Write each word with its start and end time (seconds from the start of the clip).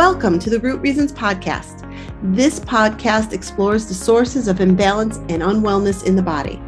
Welcome 0.00 0.38
to 0.38 0.48
the 0.48 0.60
Root 0.60 0.80
Reasons 0.80 1.12
Podcast. 1.12 1.86
This 2.22 2.58
podcast 2.58 3.34
explores 3.34 3.86
the 3.86 3.92
sources 3.92 4.48
of 4.48 4.62
imbalance 4.62 5.18
and 5.28 5.42
unwellness 5.42 6.04
in 6.06 6.16
the 6.16 6.22
body. 6.22 6.58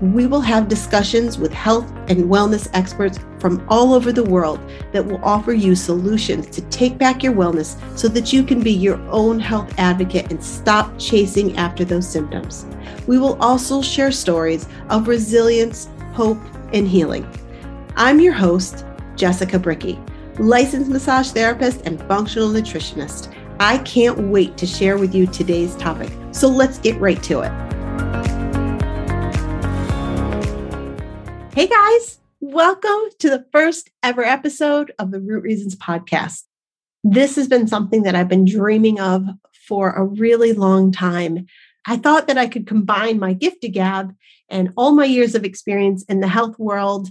We 0.00 0.26
will 0.26 0.40
have 0.40 0.66
discussions 0.66 1.38
with 1.38 1.52
health 1.52 1.88
and 2.08 2.24
wellness 2.24 2.68
experts 2.72 3.20
from 3.38 3.64
all 3.68 3.94
over 3.94 4.10
the 4.10 4.24
world 4.24 4.58
that 4.90 5.06
will 5.06 5.24
offer 5.24 5.52
you 5.52 5.76
solutions 5.76 6.48
to 6.48 6.62
take 6.62 6.98
back 6.98 7.22
your 7.22 7.32
wellness 7.32 7.78
so 7.96 8.08
that 8.08 8.32
you 8.32 8.42
can 8.42 8.60
be 8.60 8.72
your 8.72 9.00
own 9.08 9.38
health 9.38 9.72
advocate 9.78 10.32
and 10.32 10.42
stop 10.42 10.92
chasing 10.98 11.56
after 11.56 11.84
those 11.84 12.08
symptoms. 12.08 12.66
We 13.06 13.18
will 13.18 13.40
also 13.40 13.82
share 13.82 14.10
stories 14.10 14.66
of 14.88 15.06
resilience, 15.06 15.88
hope, 16.12 16.40
and 16.72 16.88
healing. 16.88 17.24
I'm 17.94 18.18
your 18.18 18.34
host, 18.34 18.84
Jessica 19.14 19.60
Briecke 19.60 19.96
licensed 20.40 20.90
massage 20.90 21.30
therapist, 21.32 21.82
and 21.84 22.00
functional 22.08 22.48
nutritionist. 22.48 23.30
I 23.60 23.76
can't 23.78 24.18
wait 24.18 24.56
to 24.56 24.66
share 24.66 24.96
with 24.96 25.14
you 25.14 25.26
today's 25.26 25.76
topic. 25.76 26.10
So 26.32 26.48
let's 26.48 26.78
get 26.78 26.98
right 26.98 27.22
to 27.24 27.42
it. 27.42 27.52
Hey 31.54 31.66
guys, 31.66 32.20
welcome 32.40 33.00
to 33.18 33.28
the 33.28 33.44
first 33.52 33.90
ever 34.02 34.24
episode 34.24 34.92
of 34.98 35.10
the 35.10 35.20
Root 35.20 35.42
Reasons 35.42 35.76
podcast. 35.76 36.44
This 37.04 37.36
has 37.36 37.46
been 37.46 37.66
something 37.66 38.04
that 38.04 38.14
I've 38.14 38.28
been 38.28 38.46
dreaming 38.46 38.98
of 38.98 39.26
for 39.68 39.90
a 39.90 40.04
really 40.04 40.54
long 40.54 40.90
time. 40.90 41.46
I 41.86 41.98
thought 41.98 42.28
that 42.28 42.38
I 42.38 42.46
could 42.46 42.66
combine 42.66 43.18
my 43.18 43.34
gift 43.34 43.62
of 43.64 43.72
gab 43.72 44.14
and 44.48 44.72
all 44.78 44.92
my 44.92 45.04
years 45.04 45.34
of 45.34 45.44
experience 45.44 46.02
in 46.04 46.20
the 46.20 46.28
health 46.28 46.58
world 46.58 47.10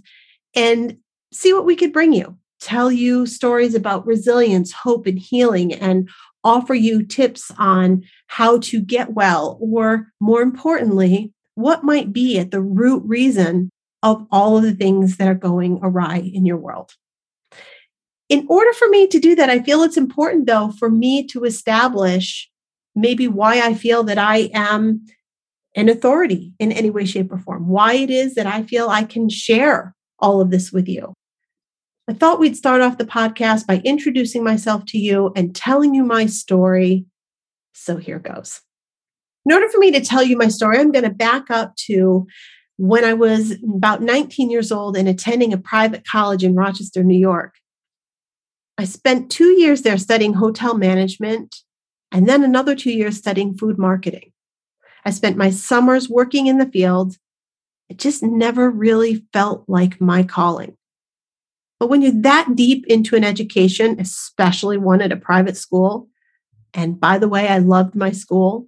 and 0.55 0.97
see 1.31 1.53
what 1.53 1.65
we 1.65 1.75
could 1.75 1.93
bring 1.93 2.11
you 2.11 2.38
tell 2.59 2.91
you 2.91 3.25
stories 3.25 3.75
about 3.75 4.05
resilience, 4.05 4.71
hope, 4.71 5.05
and 5.05 5.19
healing, 5.19 5.73
and 5.73 6.09
offer 6.43 6.73
you 6.73 7.03
tips 7.03 7.51
on 7.57 8.03
how 8.27 8.59
to 8.59 8.81
get 8.81 9.13
well, 9.13 9.57
or 9.61 10.07
more 10.19 10.41
importantly, 10.41 11.33
what 11.55 11.83
might 11.83 12.13
be 12.13 12.39
at 12.39 12.51
the 12.51 12.61
root 12.61 13.03
reason 13.05 13.69
of 14.03 14.25
all 14.31 14.57
of 14.57 14.63
the 14.63 14.73
things 14.73 15.17
that 15.17 15.27
are 15.27 15.35
going 15.35 15.79
awry 15.81 16.17
in 16.17 16.45
your 16.45 16.57
world. 16.57 16.93
In 18.29 18.45
order 18.47 18.71
for 18.73 18.87
me 18.89 19.07
to 19.07 19.19
do 19.19 19.35
that, 19.35 19.49
I 19.49 19.59
feel 19.59 19.81
it's 19.81 19.97
important, 19.97 20.45
though, 20.45 20.71
for 20.79 20.89
me 20.89 21.25
to 21.27 21.43
establish 21.43 22.49
maybe 22.95 23.27
why 23.27 23.61
I 23.61 23.73
feel 23.73 24.03
that 24.03 24.17
I 24.17 24.49
am 24.53 25.05
an 25.75 25.89
authority 25.89 26.53
in 26.59 26.71
any 26.71 26.89
way, 26.89 27.05
shape, 27.05 27.31
or 27.31 27.39
form, 27.39 27.67
why 27.67 27.93
it 27.95 28.09
is 28.09 28.35
that 28.35 28.47
I 28.47 28.63
feel 28.63 28.89
I 28.89 29.03
can 29.03 29.29
share 29.29 29.95
all 30.19 30.41
of 30.41 30.51
this 30.51 30.71
with 30.71 30.87
you. 30.87 31.13
I 32.09 32.13
thought 32.13 32.39
we'd 32.39 32.57
start 32.57 32.81
off 32.81 32.97
the 32.97 33.05
podcast 33.05 33.67
by 33.67 33.83
introducing 33.85 34.43
myself 34.43 34.83
to 34.87 34.97
you 34.97 35.31
and 35.35 35.55
telling 35.55 35.93
you 35.93 36.03
my 36.03 36.25
story. 36.25 37.05
So 37.73 37.97
here 37.97 38.17
goes. 38.17 38.61
In 39.45 39.53
order 39.53 39.69
for 39.69 39.77
me 39.77 39.91
to 39.91 40.01
tell 40.01 40.23
you 40.23 40.35
my 40.35 40.47
story, 40.47 40.79
I'm 40.79 40.91
going 40.91 41.03
to 41.03 41.11
back 41.11 41.51
up 41.51 41.75
to 41.85 42.25
when 42.77 43.05
I 43.05 43.13
was 43.13 43.57
about 43.75 44.01
19 44.01 44.49
years 44.49 44.71
old 44.71 44.97
and 44.97 45.07
attending 45.07 45.53
a 45.53 45.57
private 45.59 46.03
college 46.03 46.43
in 46.43 46.55
Rochester, 46.55 47.03
New 47.03 47.15
York. 47.15 47.53
I 48.79 48.85
spent 48.85 49.29
two 49.29 49.59
years 49.59 49.83
there 49.83 49.99
studying 49.99 50.33
hotel 50.33 50.75
management 50.75 51.57
and 52.11 52.27
then 52.27 52.43
another 52.43 52.75
two 52.75 52.91
years 52.91 53.17
studying 53.17 53.55
food 53.55 53.77
marketing. 53.77 54.31
I 55.05 55.11
spent 55.11 55.37
my 55.37 55.51
summers 55.51 56.09
working 56.09 56.47
in 56.47 56.57
the 56.57 56.71
field. 56.71 57.17
It 57.87 57.99
just 57.99 58.23
never 58.23 58.67
really 58.67 59.27
felt 59.31 59.65
like 59.67 60.01
my 60.01 60.23
calling. 60.23 60.75
But 61.79 61.89
when 61.89 62.01
you're 62.01 62.11
that 62.21 62.55
deep 62.55 62.85
into 62.87 63.15
an 63.15 63.23
education, 63.23 63.99
especially 63.99 64.77
one 64.77 65.01
at 65.01 65.11
a 65.11 65.17
private 65.17 65.55
school, 65.55 66.09
and 66.73 66.99
by 66.99 67.17
the 67.17 67.29
way, 67.29 67.47
I 67.47 67.59
loved 67.59 67.95
my 67.95 68.11
school, 68.11 68.67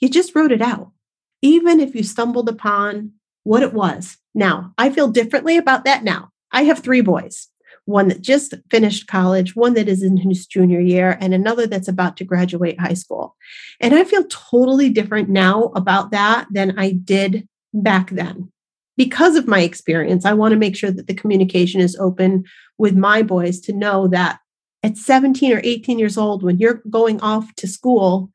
you 0.00 0.08
just 0.08 0.34
wrote 0.34 0.52
it 0.52 0.62
out, 0.62 0.90
even 1.42 1.80
if 1.80 1.94
you 1.94 2.02
stumbled 2.02 2.48
upon 2.48 3.12
what 3.44 3.62
it 3.62 3.74
was. 3.74 4.16
Now, 4.34 4.72
I 4.78 4.90
feel 4.90 5.08
differently 5.08 5.56
about 5.56 5.84
that 5.84 6.02
now. 6.02 6.30
I 6.50 6.64
have 6.64 6.80
three 6.80 7.02
boys 7.02 7.48
one 7.86 8.08
that 8.08 8.20
just 8.20 8.54
finished 8.70 9.08
college, 9.08 9.56
one 9.56 9.74
that 9.74 9.88
is 9.88 10.02
in 10.02 10.16
his 10.16 10.46
junior 10.46 10.80
year, 10.80 11.16
and 11.20 11.34
another 11.34 11.66
that's 11.66 11.88
about 11.88 12.16
to 12.16 12.24
graduate 12.24 12.78
high 12.78 12.94
school. 12.94 13.36
And 13.80 13.94
I 13.94 14.04
feel 14.04 14.24
totally 14.24 14.90
different 14.90 15.28
now 15.28 15.72
about 15.74 16.12
that 16.12 16.46
than 16.52 16.78
I 16.78 16.92
did 16.92 17.48
back 17.72 18.10
then 18.10 18.52
because 19.00 19.34
of 19.34 19.48
my 19.48 19.62
experience, 19.62 20.26
I 20.26 20.34
want 20.34 20.52
to 20.52 20.58
make 20.58 20.76
sure 20.76 20.90
that 20.90 21.06
the 21.06 21.14
communication 21.14 21.80
is 21.80 21.96
open 21.96 22.44
with 22.76 22.94
my 22.94 23.22
boys 23.22 23.58
to 23.60 23.72
know 23.72 24.08
that 24.08 24.40
at 24.82 24.98
17 24.98 25.54
or 25.54 25.60
18 25.64 25.98
years 25.98 26.18
old, 26.18 26.42
when 26.42 26.58
you're 26.58 26.82
going 26.90 27.18
off 27.22 27.54
to 27.54 27.66
school, 27.66 28.30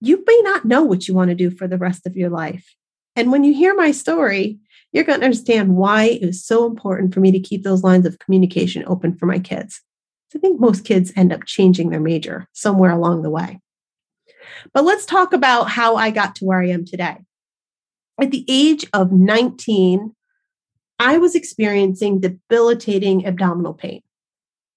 you 0.00 0.24
may 0.26 0.40
not 0.44 0.64
know 0.64 0.82
what 0.82 1.06
you 1.06 1.12
want 1.12 1.28
to 1.28 1.34
do 1.34 1.50
for 1.50 1.68
the 1.68 1.76
rest 1.76 2.06
of 2.06 2.16
your 2.16 2.30
life. 2.30 2.74
And 3.16 3.30
when 3.30 3.44
you 3.44 3.52
hear 3.52 3.74
my 3.74 3.90
story, 3.90 4.58
you're 4.92 5.04
going 5.04 5.20
to 5.20 5.26
understand 5.26 5.76
why 5.76 6.04
it 6.04 6.24
was 6.24 6.42
so 6.42 6.64
important 6.64 7.12
for 7.12 7.20
me 7.20 7.30
to 7.32 7.38
keep 7.38 7.62
those 7.62 7.82
lines 7.82 8.06
of 8.06 8.18
communication 8.18 8.82
open 8.86 9.14
for 9.14 9.26
my 9.26 9.38
kids. 9.38 9.82
I 10.34 10.38
think 10.38 10.58
most 10.58 10.86
kids 10.86 11.12
end 11.16 11.34
up 11.34 11.44
changing 11.44 11.90
their 11.90 12.00
major 12.00 12.48
somewhere 12.54 12.92
along 12.92 13.24
the 13.24 13.30
way. 13.30 13.60
But 14.72 14.84
let's 14.84 15.04
talk 15.04 15.34
about 15.34 15.68
how 15.68 15.96
I 15.96 16.10
got 16.12 16.34
to 16.36 16.46
where 16.46 16.62
I 16.62 16.68
am 16.68 16.86
today 16.86 17.18
at 18.20 18.30
the 18.30 18.44
age 18.48 18.86
of 18.92 19.12
19, 19.12 20.14
I 20.98 21.18
was 21.18 21.34
experiencing 21.34 22.20
debilitating 22.20 23.26
abdominal 23.26 23.74
pain, 23.74 24.02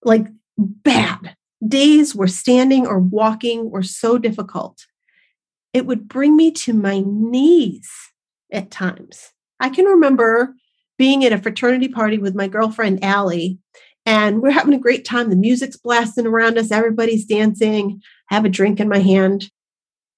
like 0.04 0.28
bad. 0.58 1.36
Days 1.66 2.16
where 2.16 2.28
standing 2.28 2.88
or 2.88 3.00
walking 3.00 3.70
were 3.70 3.84
so 3.84 4.18
difficult. 4.18 4.86
It 5.74 5.86
would 5.86 6.08
bring 6.08 6.36
me 6.38 6.52
to 6.52 6.74
my 6.74 7.04
knees 7.06 7.90
at 8.52 8.72
times. 8.72 9.32
I 9.60 9.70
can 9.70 9.86
remember 9.86 10.56
being 10.98 11.26
at 11.26 11.34
a 11.34 11.38
fraternity 11.38 11.90
party 11.90 12.18
with 12.18 12.34
my 12.34 12.48
girlfriend, 12.48 13.04
Allie, 13.04 13.60
and 14.06 14.42
we're 14.42 14.52
having 14.52 14.74
a 14.74 14.80
great 14.80 15.06
time. 15.06 15.30
The 15.30 15.36
music's 15.36 15.78
blasting 15.78 16.26
around 16.26 16.58
us, 16.58 16.72
everybody's 16.72 17.26
dancing. 17.26 18.02
I 18.32 18.36
have 18.36 18.46
a 18.46 18.50
drink 18.50 18.80
in 18.80 18.90
my 18.90 19.00
hand. 19.00 19.50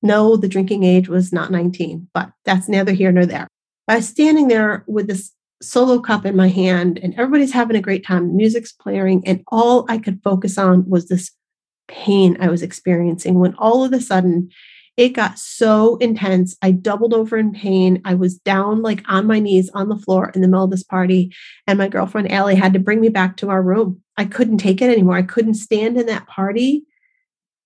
No, 0.01 0.35
the 0.35 0.47
drinking 0.47 0.83
age 0.83 1.07
was 1.07 1.31
not 1.31 1.51
19, 1.51 2.07
but 2.13 2.31
that's 2.45 2.67
neither 2.67 2.91
here 2.91 3.11
nor 3.11 3.25
there. 3.25 3.47
I 3.87 3.97
was 3.97 4.07
standing 4.07 4.47
there 4.47 4.83
with 4.87 5.07
this 5.07 5.31
solo 5.61 5.99
cup 5.99 6.25
in 6.25 6.35
my 6.35 6.47
hand, 6.47 6.99
and 7.03 7.13
everybody's 7.15 7.53
having 7.53 7.75
a 7.75 7.81
great 7.81 8.05
time. 8.05 8.35
Music's 8.35 8.71
playing, 8.71 9.23
and 9.27 9.43
all 9.47 9.85
I 9.89 9.97
could 9.97 10.21
focus 10.23 10.57
on 10.57 10.89
was 10.89 11.07
this 11.07 11.31
pain 11.87 12.37
I 12.39 12.49
was 12.49 12.61
experiencing 12.61 13.39
when 13.39 13.53
all 13.55 13.83
of 13.83 13.93
a 13.93 13.99
sudden 13.99 14.49
it 14.97 15.09
got 15.09 15.39
so 15.39 15.97
intense. 15.97 16.55
I 16.61 16.71
doubled 16.71 17.13
over 17.13 17.37
in 17.37 17.53
pain. 17.53 18.01
I 18.05 18.13
was 18.13 18.37
down 18.37 18.81
like 18.81 19.03
on 19.07 19.25
my 19.25 19.39
knees 19.39 19.69
on 19.73 19.89
the 19.89 19.97
floor 19.97 20.31
in 20.35 20.41
the 20.41 20.47
middle 20.47 20.65
of 20.65 20.71
this 20.71 20.83
party. 20.83 21.33
And 21.65 21.77
my 21.77 21.87
girlfriend 21.87 22.31
Allie 22.31 22.55
had 22.55 22.73
to 22.73 22.79
bring 22.79 22.99
me 22.99 23.09
back 23.09 23.37
to 23.37 23.49
our 23.49 23.61
room. 23.61 24.01
I 24.17 24.25
couldn't 24.25 24.57
take 24.57 24.81
it 24.81 24.91
anymore. 24.91 25.15
I 25.15 25.23
couldn't 25.23 25.55
stand 25.55 25.97
in 25.97 26.07
that 26.07 26.27
party. 26.27 26.83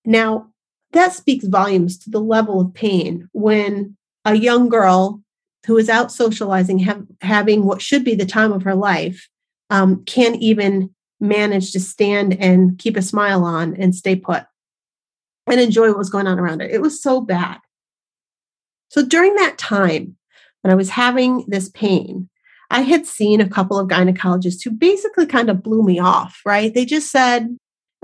Now, 0.04 0.50
that 0.92 1.12
speaks 1.12 1.44
volumes 1.46 1.98
to 1.98 2.10
the 2.10 2.20
level 2.20 2.60
of 2.60 2.74
pain 2.74 3.28
when 3.32 3.96
a 4.24 4.34
young 4.34 4.68
girl 4.68 5.22
who 5.66 5.76
is 5.76 5.88
out 5.88 6.12
socializing, 6.12 6.78
have, 6.78 7.04
having 7.20 7.64
what 7.64 7.82
should 7.82 8.04
be 8.04 8.14
the 8.14 8.26
time 8.26 8.52
of 8.52 8.62
her 8.62 8.74
life, 8.74 9.28
um, 9.70 10.04
can't 10.04 10.40
even 10.40 10.94
manage 11.20 11.72
to 11.72 11.80
stand 11.80 12.34
and 12.40 12.78
keep 12.78 12.96
a 12.96 13.02
smile 13.02 13.44
on 13.44 13.74
and 13.76 13.94
stay 13.94 14.14
put 14.14 14.44
and 15.46 15.60
enjoy 15.60 15.88
what 15.88 15.98
was 15.98 16.10
going 16.10 16.26
on 16.26 16.38
around 16.38 16.60
her. 16.60 16.68
It 16.68 16.82
was 16.82 17.02
so 17.02 17.20
bad. 17.20 17.58
So 18.88 19.04
during 19.04 19.34
that 19.36 19.58
time, 19.58 20.16
when 20.62 20.72
I 20.72 20.76
was 20.76 20.90
having 20.90 21.44
this 21.48 21.68
pain, 21.68 22.28
I 22.70 22.82
had 22.82 23.06
seen 23.06 23.40
a 23.40 23.48
couple 23.48 23.78
of 23.78 23.88
gynecologists 23.88 24.64
who 24.64 24.70
basically 24.70 25.26
kind 25.26 25.50
of 25.50 25.62
blew 25.62 25.82
me 25.82 25.98
off, 25.98 26.40
right? 26.44 26.72
They 26.72 26.84
just 26.84 27.10
said, 27.10 27.56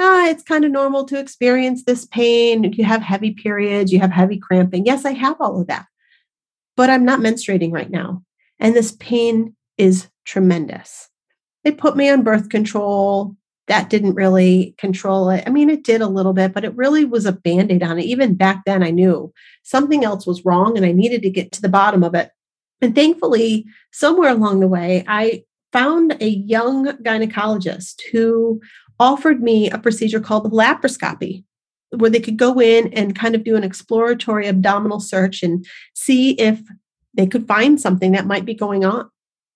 ah, 0.02 0.26
it's 0.28 0.42
kind 0.42 0.64
of 0.64 0.70
normal 0.70 1.04
to 1.06 1.18
experience 1.18 1.84
this 1.84 2.06
pain. 2.06 2.72
You 2.72 2.84
have 2.84 3.02
heavy 3.02 3.32
periods, 3.32 3.92
you 3.92 4.00
have 4.00 4.10
heavy 4.10 4.38
cramping. 4.38 4.84
Yes, 4.84 5.04
I 5.04 5.12
have 5.12 5.36
all 5.40 5.60
of 5.60 5.68
that, 5.68 5.86
but 6.76 6.90
I'm 6.90 7.04
not 7.04 7.20
menstruating 7.20 7.72
right 7.72 7.90
now. 7.90 8.22
And 8.58 8.74
this 8.74 8.92
pain 8.92 9.54
is 9.78 10.08
tremendous. 10.24 11.08
They 11.64 11.72
put 11.72 11.96
me 11.96 12.10
on 12.10 12.22
birth 12.22 12.48
control. 12.48 13.36
That 13.68 13.88
didn't 13.88 14.14
really 14.14 14.74
control 14.78 15.30
it. 15.30 15.44
I 15.46 15.50
mean, 15.50 15.70
it 15.70 15.84
did 15.84 16.00
a 16.00 16.08
little 16.08 16.32
bit, 16.32 16.52
but 16.52 16.64
it 16.64 16.76
really 16.76 17.04
was 17.04 17.26
a 17.26 17.32
band 17.32 17.70
aid 17.70 17.82
on 17.82 17.98
it. 17.98 18.04
Even 18.04 18.34
back 18.34 18.62
then, 18.66 18.82
I 18.82 18.90
knew 18.90 19.32
something 19.62 20.04
else 20.04 20.26
was 20.26 20.44
wrong 20.44 20.76
and 20.76 20.84
I 20.84 20.92
needed 20.92 21.22
to 21.22 21.30
get 21.30 21.52
to 21.52 21.62
the 21.62 21.68
bottom 21.68 22.02
of 22.02 22.14
it. 22.14 22.30
And 22.80 22.94
thankfully, 22.94 23.64
somewhere 23.92 24.30
along 24.30 24.60
the 24.60 24.68
way, 24.68 25.04
I 25.06 25.44
found 25.72 26.16
a 26.20 26.28
young 26.28 26.86
gynecologist 26.98 28.02
who 28.12 28.60
offered 28.98 29.42
me 29.42 29.70
a 29.70 29.78
procedure 29.78 30.20
called 30.20 30.52
laparoscopy, 30.52 31.44
where 31.90 32.10
they 32.10 32.20
could 32.20 32.36
go 32.36 32.60
in 32.60 32.92
and 32.92 33.16
kind 33.16 33.34
of 33.34 33.44
do 33.44 33.56
an 33.56 33.64
exploratory 33.64 34.46
abdominal 34.46 35.00
search 35.00 35.42
and 35.42 35.66
see 35.94 36.32
if 36.32 36.60
they 37.14 37.26
could 37.26 37.46
find 37.46 37.80
something 37.80 38.12
that 38.12 38.26
might 38.26 38.44
be 38.44 38.54
going 38.54 38.84
on. 38.84 39.08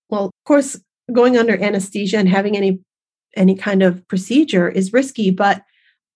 Well, 0.09 0.27
of 0.27 0.45
course, 0.45 0.79
going 1.13 1.37
under 1.37 1.61
anesthesia 1.63 2.19
and 2.19 2.29
having 2.29 2.57
any 2.57 2.81
any 3.37 3.55
kind 3.55 3.83
of 3.83 4.07
procedure 4.09 4.69
is 4.69 4.95
risky, 4.95 5.31
but 5.31 5.63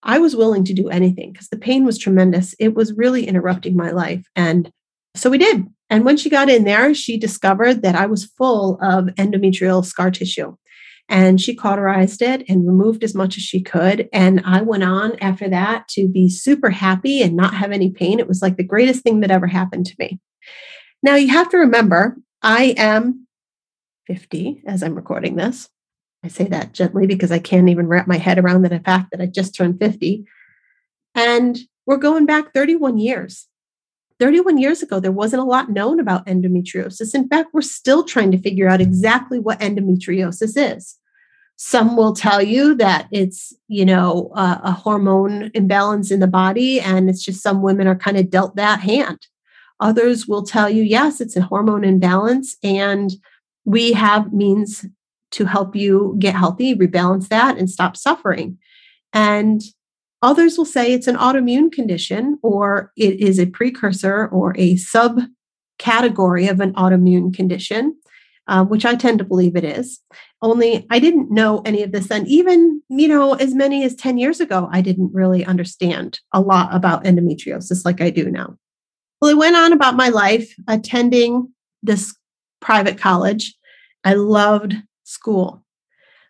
I 0.03 0.17
was 0.17 0.35
willing 0.35 0.63
to 0.65 0.73
do 0.73 0.89
anything 0.89 1.31
because 1.31 1.49
the 1.49 1.57
pain 1.57 1.85
was 1.85 1.97
tremendous. 1.97 2.55
It 2.57 2.73
was 2.73 2.93
really 2.93 3.27
interrupting 3.27 3.75
my 3.75 3.91
life. 3.91 4.25
And 4.35 4.71
so 5.15 5.29
we 5.29 5.37
did. 5.37 5.67
And 5.89 6.05
when 6.05 6.17
she 6.17 6.29
got 6.29 6.49
in 6.49 6.63
there, 6.63 6.95
she 6.95 7.17
discovered 7.17 7.83
that 7.83 7.95
I 7.95 8.07
was 8.07 8.25
full 8.25 8.79
of 8.81 9.05
endometrial 9.15 9.85
scar 9.85 10.09
tissue. 10.09 10.55
And 11.11 11.41
she 11.41 11.53
cauterized 11.53 12.21
it 12.21 12.45
and 12.47 12.65
removed 12.65 13.03
as 13.03 13.13
much 13.13 13.35
as 13.35 13.43
she 13.43 13.61
could. 13.61 14.07
And 14.13 14.41
I 14.45 14.61
went 14.61 14.83
on 14.83 15.19
after 15.19 15.49
that 15.49 15.89
to 15.89 16.07
be 16.07 16.29
super 16.29 16.69
happy 16.69 17.21
and 17.21 17.35
not 17.35 17.53
have 17.53 17.73
any 17.73 17.91
pain. 17.91 18.17
It 18.17 18.29
was 18.29 18.41
like 18.41 18.55
the 18.55 18.63
greatest 18.63 19.03
thing 19.03 19.19
that 19.19 19.29
ever 19.29 19.45
happened 19.45 19.85
to 19.87 19.95
me. 19.99 20.21
Now, 21.03 21.15
you 21.15 21.27
have 21.27 21.49
to 21.49 21.57
remember, 21.57 22.15
I 22.41 22.75
am 22.77 23.27
50 24.07 24.63
as 24.65 24.83
I'm 24.83 24.95
recording 24.95 25.35
this. 25.35 25.67
I 26.23 26.29
say 26.29 26.45
that 26.45 26.71
gently 26.71 27.07
because 27.07 27.31
I 27.31 27.39
can't 27.39 27.67
even 27.67 27.87
wrap 27.87 28.07
my 28.07 28.17
head 28.17 28.39
around 28.39 28.61
the 28.61 28.79
fact 28.79 29.11
that 29.11 29.19
I 29.19 29.25
just 29.25 29.53
turned 29.53 29.79
50. 29.79 30.23
And 31.13 31.59
we're 31.85 31.97
going 31.97 32.25
back 32.25 32.53
31 32.53 32.99
years. 32.99 33.49
31 34.21 34.59
years 34.59 34.81
ago, 34.81 35.01
there 35.01 35.11
wasn't 35.11 35.41
a 35.41 35.45
lot 35.45 35.71
known 35.71 35.99
about 35.99 36.25
endometriosis. 36.27 37.13
In 37.13 37.27
fact, 37.27 37.49
we're 37.53 37.61
still 37.61 38.05
trying 38.05 38.31
to 38.31 38.41
figure 38.41 38.69
out 38.69 38.79
exactly 38.79 39.39
what 39.39 39.59
endometriosis 39.59 40.53
is. 40.55 40.99
Some 41.55 41.95
will 41.95 42.13
tell 42.13 42.41
you 42.41 42.75
that 42.75 43.07
it's, 43.11 43.53
you 43.67 43.85
know, 43.85 44.31
a, 44.35 44.61
a 44.63 44.71
hormone 44.71 45.51
imbalance 45.53 46.09
in 46.09 46.19
the 46.19 46.27
body, 46.27 46.79
and 46.79 47.09
it's 47.09 47.23
just 47.23 47.43
some 47.43 47.61
women 47.61 47.87
are 47.87 47.95
kind 47.95 48.17
of 48.17 48.29
dealt 48.29 48.55
that 48.55 48.79
hand. 48.79 49.19
Others 49.79 50.27
will 50.27 50.43
tell 50.43 50.69
you, 50.69 50.83
yes, 50.83 51.21
it's 51.21 51.35
a 51.35 51.41
hormone 51.41 51.83
imbalance, 51.83 52.57
and 52.63 53.11
we 53.65 53.93
have 53.93 54.33
means 54.33 54.85
to 55.31 55.45
help 55.45 55.75
you 55.75 56.15
get 56.19 56.35
healthy, 56.35 56.75
rebalance 56.75 57.29
that, 57.29 57.57
and 57.57 57.69
stop 57.69 57.95
suffering. 57.95 58.57
And 59.13 59.61
others 60.21 60.57
will 60.57 60.65
say 60.65 60.91
it's 60.91 61.07
an 61.07 61.15
autoimmune 61.15 61.71
condition 61.71 62.37
or 62.43 62.91
it 62.97 63.19
is 63.19 63.39
a 63.39 63.45
precursor 63.47 64.27
or 64.27 64.53
a 64.57 64.75
subcategory 64.75 66.49
of 66.49 66.59
an 66.59 66.73
autoimmune 66.73 67.33
condition, 67.33 67.95
uh, 68.51 68.65
which 68.65 68.85
I 68.85 68.95
tend 68.95 69.17
to 69.19 69.23
believe 69.23 69.55
it 69.55 69.63
is. 69.63 70.01
Only 70.41 70.85
I 70.89 70.99
didn't 70.99 71.31
know 71.31 71.61
any 71.65 71.83
of 71.83 71.93
this 71.93 72.07
then. 72.07 72.27
Even, 72.27 72.81
you 72.89 73.07
know, 73.07 73.33
as 73.35 73.55
many 73.55 73.85
as 73.85 73.95
10 73.95 74.17
years 74.17 74.41
ago, 74.41 74.67
I 74.73 74.81
didn't 74.81 75.13
really 75.13 75.45
understand 75.45 76.19
a 76.33 76.41
lot 76.41 76.75
about 76.75 77.05
endometriosis 77.05 77.85
like 77.85 78.01
I 78.01 78.09
do 78.09 78.29
now. 78.29 78.57
Well, 79.21 79.31
I 79.31 79.35
went 79.35 79.55
on 79.55 79.71
about 79.71 79.95
my 79.95 80.09
life 80.09 80.53
attending 80.67 81.53
this 81.81 82.13
private 82.59 82.97
college. 82.97 83.55
I 84.03 84.15
loved 84.15 84.75
school. 85.05 85.63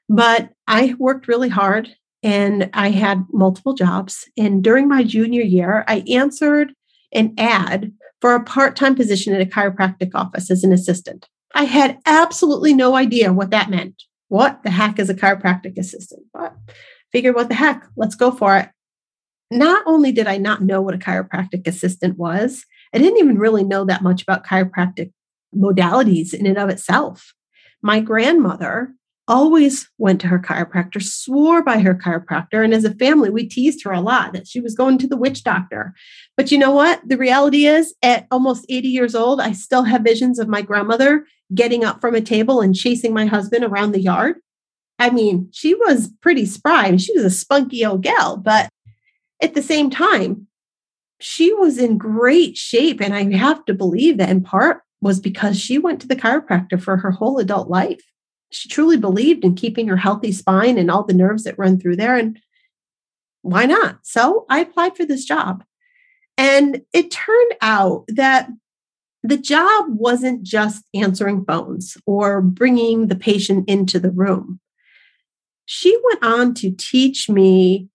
But 0.08 0.50
I 0.68 0.94
worked 1.00 1.28
really 1.28 1.50
hard 1.50 1.90
and 2.22 2.70
I 2.74 2.92
had 2.92 3.26
multiple 3.34 3.74
jobs. 3.74 4.30
And 4.38 4.64
during 4.64 4.88
my 4.88 5.04
junior 5.04 5.42
year, 5.42 5.84
I 5.88 6.04
answered 6.08 6.74
an 7.12 7.34
ad 7.40 7.94
for 8.20 8.36
a 8.36 8.44
part 8.44 8.76
time 8.76 8.94
position 8.94 9.34
at 9.34 9.42
a 9.42 9.46
chiropractic 9.50 10.12
office 10.14 10.52
as 10.52 10.64
an 10.64 10.72
assistant. 10.72 11.28
I 11.54 11.66
had 11.66 12.00
absolutely 12.06 12.74
no 12.74 12.96
idea 12.96 13.34
what 13.34 13.52
that 13.52 13.70
meant. 13.70 14.04
What 14.30 14.64
the 14.64 14.72
heck 14.72 15.00
is 15.00 15.10
a 15.10 15.14
chiropractic 15.14 15.78
assistant? 15.78 16.24
But 16.34 16.56
figured, 17.12 17.36
what 17.36 17.50
the 17.50 17.56
heck, 17.56 17.86
let's 17.98 18.16
go 18.16 18.32
for 18.32 18.58
it. 18.58 18.70
Not 19.52 19.84
only 19.86 20.14
did 20.14 20.28
I 20.28 20.38
not 20.38 20.62
know 20.62 20.82
what 20.82 20.96
a 20.96 20.98
chiropractic 20.98 21.68
assistant 21.68 22.18
was, 22.18 22.66
I 22.94 22.98
didn't 22.98 23.20
even 23.20 23.38
really 23.38 23.64
know 23.64 23.84
that 23.86 24.02
much 24.02 24.22
about 24.22 24.46
chiropractic 24.46 25.12
modalities 25.54 26.34
in 26.34 26.46
and 26.46 26.58
of 26.58 26.70
itself. 26.70 27.34
My 27.82 28.00
grandmother 28.00 28.94
always 29.32 29.90
went 29.98 30.20
to 30.20 30.28
her 30.28 30.38
chiropractor, 30.38 31.02
swore 31.02 31.64
by 31.64 31.80
her 31.80 31.96
chiropractor. 31.96 32.62
And 32.66 32.74
as 32.74 32.84
a 32.84 32.94
family, 32.96 33.30
we 33.30 33.48
teased 33.48 33.82
her 33.86 33.92
a 33.94 34.02
lot 34.02 34.34
that 34.34 34.46
she 34.46 34.60
was 34.60 34.76
going 34.76 34.98
to 34.98 35.08
the 35.08 35.16
witch 35.16 35.46
doctor. 35.46 35.94
But 36.36 36.52
you 36.52 36.58
know 36.58 36.72
what? 36.72 37.02
The 37.08 37.18
reality 37.18 37.66
is, 37.66 37.96
at 38.04 38.28
almost 38.30 38.66
80 38.68 38.90
years 38.90 39.16
old, 39.16 39.40
I 39.40 39.54
still 39.54 39.84
have 39.84 40.02
visions 40.02 40.38
of 40.38 40.50
my 40.50 40.62
grandmother 40.62 41.26
getting 41.56 41.86
up 41.86 42.02
from 42.02 42.14
a 42.14 42.20
table 42.20 42.60
and 42.60 42.76
chasing 42.76 43.14
my 43.14 43.26
husband 43.26 43.64
around 43.64 43.94
the 43.94 44.02
yard. 44.02 44.36
I 45.00 45.12
mean, 45.12 45.48
she 45.54 45.76
was 45.76 46.12
pretty 46.22 46.46
spry. 46.46 46.94
She 46.98 47.14
was 47.16 47.24
a 47.24 47.30
spunky 47.30 47.86
old 47.86 48.04
gal, 48.04 48.36
but 48.36 48.68
at 49.42 49.56
the 49.56 49.64
same 49.64 49.90
time, 49.90 50.48
she 51.22 51.54
was 51.54 51.78
in 51.78 51.98
great 51.98 52.58
shape. 52.58 53.00
And 53.00 53.14
I 53.14 53.34
have 53.38 53.64
to 53.66 53.74
believe 53.74 54.18
that 54.18 54.30
in 54.30 54.44
part 54.44 54.82
was 55.00 55.22
because 55.22 55.58
she 55.58 55.78
went 55.78 56.02
to 56.02 56.08
the 56.08 56.18
chiropractor 56.18 56.82
for 56.82 56.98
her 56.98 57.12
whole 57.12 57.40
adult 57.40 57.70
life. 57.70 58.02
She 58.52 58.70
truly 58.70 58.98
believed 58.98 59.44
in 59.44 59.56
keeping 59.56 59.88
her 59.88 59.98
healthy 59.98 60.32
spine 60.32 60.78
and 60.78 60.92
all 60.92 61.04
the 61.04 61.14
nerves 61.14 61.44
that 61.44 61.58
run 61.58 61.80
through 61.80 61.96
there. 61.96 62.16
And 62.16 62.40
why 63.42 63.66
not? 63.66 64.00
So 64.04 64.46
I 64.50 64.60
applied 64.60 64.96
for 64.96 65.06
this 65.06 65.26
job. 65.26 65.64
And 66.38 66.82
it 66.94 67.12
turned 67.12 67.54
out 67.62 68.06
that 68.08 68.50
the 69.24 69.38
job 69.38 69.86
wasn't 69.90 70.44
just 70.44 70.84
answering 70.94 71.46
phones 71.46 71.96
or 72.06 72.42
bringing 72.42 73.08
the 73.08 73.16
patient 73.16 73.70
into 73.70 74.00
the 74.00 74.12
room. 74.12 74.60
She 75.66 75.98
went 76.04 76.24
on 76.24 76.54
to 76.56 76.72
teach 76.72 77.30
me 77.30 77.88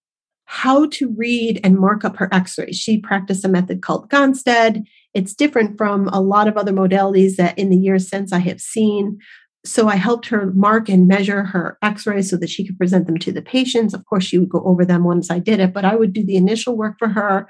how 0.44 0.86
to 0.86 1.12
read 1.16 1.60
and 1.64 1.76
mark 1.76 2.04
up 2.04 2.16
her 2.16 2.32
x 2.32 2.56
rays. 2.56 2.76
She 2.76 2.98
practiced 2.98 3.44
a 3.44 3.48
method 3.48 3.82
called 3.82 4.08
Gonstead. 4.08 4.84
It's 5.12 5.34
different 5.34 5.76
from 5.76 6.08
a 6.08 6.20
lot 6.20 6.46
of 6.46 6.56
other 6.56 6.72
modalities 6.72 7.36
that 7.36 7.58
in 7.58 7.68
the 7.68 7.76
years 7.76 8.08
since 8.08 8.32
I 8.32 8.38
have 8.38 8.60
seen. 8.60 9.18
So 9.66 9.88
I 9.88 9.96
helped 9.96 10.26
her 10.28 10.52
mark 10.52 10.88
and 10.88 11.08
measure 11.08 11.42
her 11.42 11.76
x 11.82 12.06
rays 12.06 12.30
so 12.30 12.36
that 12.36 12.50
she 12.50 12.64
could 12.64 12.78
present 12.78 13.06
them 13.06 13.18
to 13.18 13.32
the 13.32 13.42
patients. 13.42 13.94
Of 13.94 14.04
course, 14.06 14.24
she 14.24 14.38
would 14.38 14.48
go 14.48 14.62
over 14.64 14.84
them 14.84 15.04
once 15.04 15.30
I 15.30 15.38
did 15.40 15.60
it, 15.60 15.72
but 15.72 15.84
I 15.84 15.96
would 15.96 16.12
do 16.12 16.24
the 16.24 16.36
initial 16.36 16.76
work 16.76 16.96
for 16.98 17.08
her. 17.08 17.48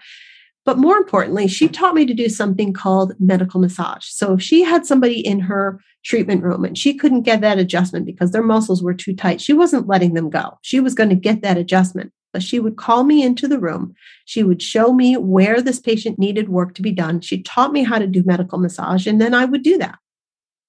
But 0.65 0.79
more 0.79 0.97
importantly, 0.97 1.47
she 1.47 1.69
taught 1.69 1.95
me 1.95 2.07
to 2.07 2.15
do 2.15 2.29
something 2.29 2.73
called 2.73 3.13
medical 3.21 3.61
massage. 3.61 4.05
So 4.07 4.35
if 4.35 4.43
she 4.43 4.65
had 4.65 4.85
somebody 4.85 5.25
in 5.25 5.39
her 5.41 5.81
treatment 6.05 6.43
room 6.43 6.65
and 6.65 6.77
she 6.77 6.95
couldn't 6.95 7.23
get 7.23 7.41
that 7.43 7.59
adjustment 7.59 8.05
because 8.05 8.33
their 8.33 8.43
muscles 8.43 8.83
were 8.83 8.95
too 8.95 9.15
tight, 9.15 9.41
she 9.41 9.53
wasn't 9.53 9.87
letting 9.87 10.15
them 10.15 10.29
go. 10.29 10.59
She 10.63 10.81
was 10.81 10.95
going 10.95 11.11
to 11.11 11.15
get 11.15 11.43
that 11.43 11.57
adjustment. 11.57 12.13
But 12.33 12.43
she 12.43 12.59
would 12.59 12.77
call 12.77 13.05
me 13.05 13.23
into 13.23 13.47
the 13.47 13.61
room. 13.61 13.95
She 14.25 14.43
would 14.43 14.61
show 14.61 14.93
me 14.93 15.17
where 15.17 15.63
this 15.63 15.79
patient 15.79 16.19
needed 16.19 16.49
work 16.49 16.75
to 16.75 16.83
be 16.83 16.93
done. 16.93 17.21
She 17.21 17.43
taught 17.43 17.73
me 17.73 17.83
how 17.83 17.99
to 17.99 18.07
do 18.07 18.23
medical 18.27 18.59
massage, 18.59 19.07
and 19.07 19.21
then 19.21 19.33
I 19.33 19.47
would 19.47 19.63
do 19.63 19.79
that. 19.79 19.99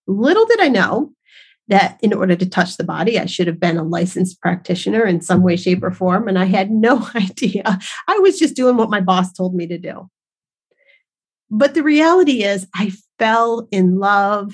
Little 0.06 0.46
did 0.46 0.62
I 0.62 0.70
know 0.70 1.12
that 1.68 2.00
in 2.02 2.14
order 2.14 2.36
to 2.36 2.50
touch 2.50 2.78
the 2.78 2.84
body, 2.84 3.20
I 3.20 3.26
should 3.26 3.48
have 3.48 3.60
been 3.60 3.78
a 3.78 3.84
licensed 3.84 4.42
practitioner 4.42 5.06
in 5.06 5.22
some 5.22 5.44
way, 5.44 5.56
shape, 5.56 5.84
or 5.84 5.92
form. 5.92 6.28
And 6.28 6.40
I 6.40 6.46
had 6.46 6.72
no 6.72 7.08
idea. 7.16 7.80
I 8.08 8.20
was 8.20 8.40
just 8.40 8.56
doing 8.56 8.78
what 8.78 8.90
my 8.90 9.02
boss 9.02 9.34
told 9.34 9.54
me 9.54 9.68
to 9.68 9.78
do. 9.78 10.10
But 11.50 11.74
the 11.74 11.84
reality 11.84 12.44
is, 12.44 12.68
I 12.76 12.92
fell 13.20 13.68
in 13.72 14.00
love 14.00 14.54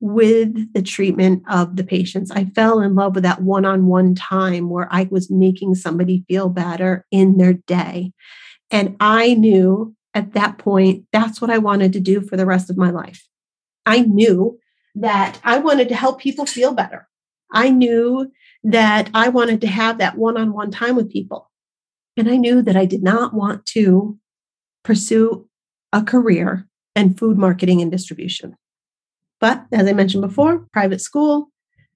with 0.00 0.72
the 0.74 0.82
treatment 0.82 1.42
of 1.48 1.76
the 1.76 1.84
patients. 1.84 2.30
I 2.30 2.46
fell 2.46 2.80
in 2.80 2.94
love 2.94 3.14
with 3.14 3.22
that 3.24 3.42
one 3.42 3.64
on 3.64 3.86
one 3.86 4.14
time 4.14 4.68
where 4.68 4.88
I 4.90 5.08
was 5.10 5.30
making 5.30 5.76
somebody 5.76 6.24
feel 6.26 6.48
better 6.48 7.06
in 7.12 7.36
their 7.36 7.52
day. 7.52 8.12
And 8.70 8.96
I 8.98 9.34
knew 9.34 9.94
at 10.14 10.32
that 10.32 10.58
point 10.58 11.04
that's 11.12 11.40
what 11.40 11.50
I 11.50 11.58
wanted 11.58 11.92
to 11.92 12.00
do 12.00 12.20
for 12.20 12.36
the 12.36 12.46
rest 12.46 12.68
of 12.68 12.76
my 12.76 12.90
life. 12.90 13.26
I 13.86 14.00
knew 14.00 14.58
that 14.94 15.40
I 15.44 15.58
wanted 15.58 15.88
to 15.88 15.94
help 15.94 16.20
people 16.20 16.46
feel 16.46 16.74
better. 16.74 17.08
I 17.52 17.70
knew 17.70 18.30
that 18.64 19.10
I 19.14 19.28
wanted 19.28 19.60
to 19.62 19.66
have 19.66 19.98
that 19.98 20.16
one 20.16 20.36
on 20.36 20.52
one 20.52 20.70
time 20.70 20.96
with 20.96 21.10
people. 21.10 21.50
And 22.16 22.28
I 22.28 22.36
knew 22.36 22.62
that 22.62 22.76
I 22.76 22.84
did 22.84 23.02
not 23.02 23.34
want 23.34 23.66
to 23.66 24.18
pursue 24.82 25.48
a 25.92 26.02
career 26.02 26.66
in 26.94 27.14
food 27.14 27.38
marketing 27.38 27.80
and 27.80 27.90
distribution. 27.90 28.56
But 29.40 29.66
as 29.72 29.88
I 29.88 29.92
mentioned 29.92 30.22
before, 30.22 30.66
private 30.72 31.00
school, 31.00 31.50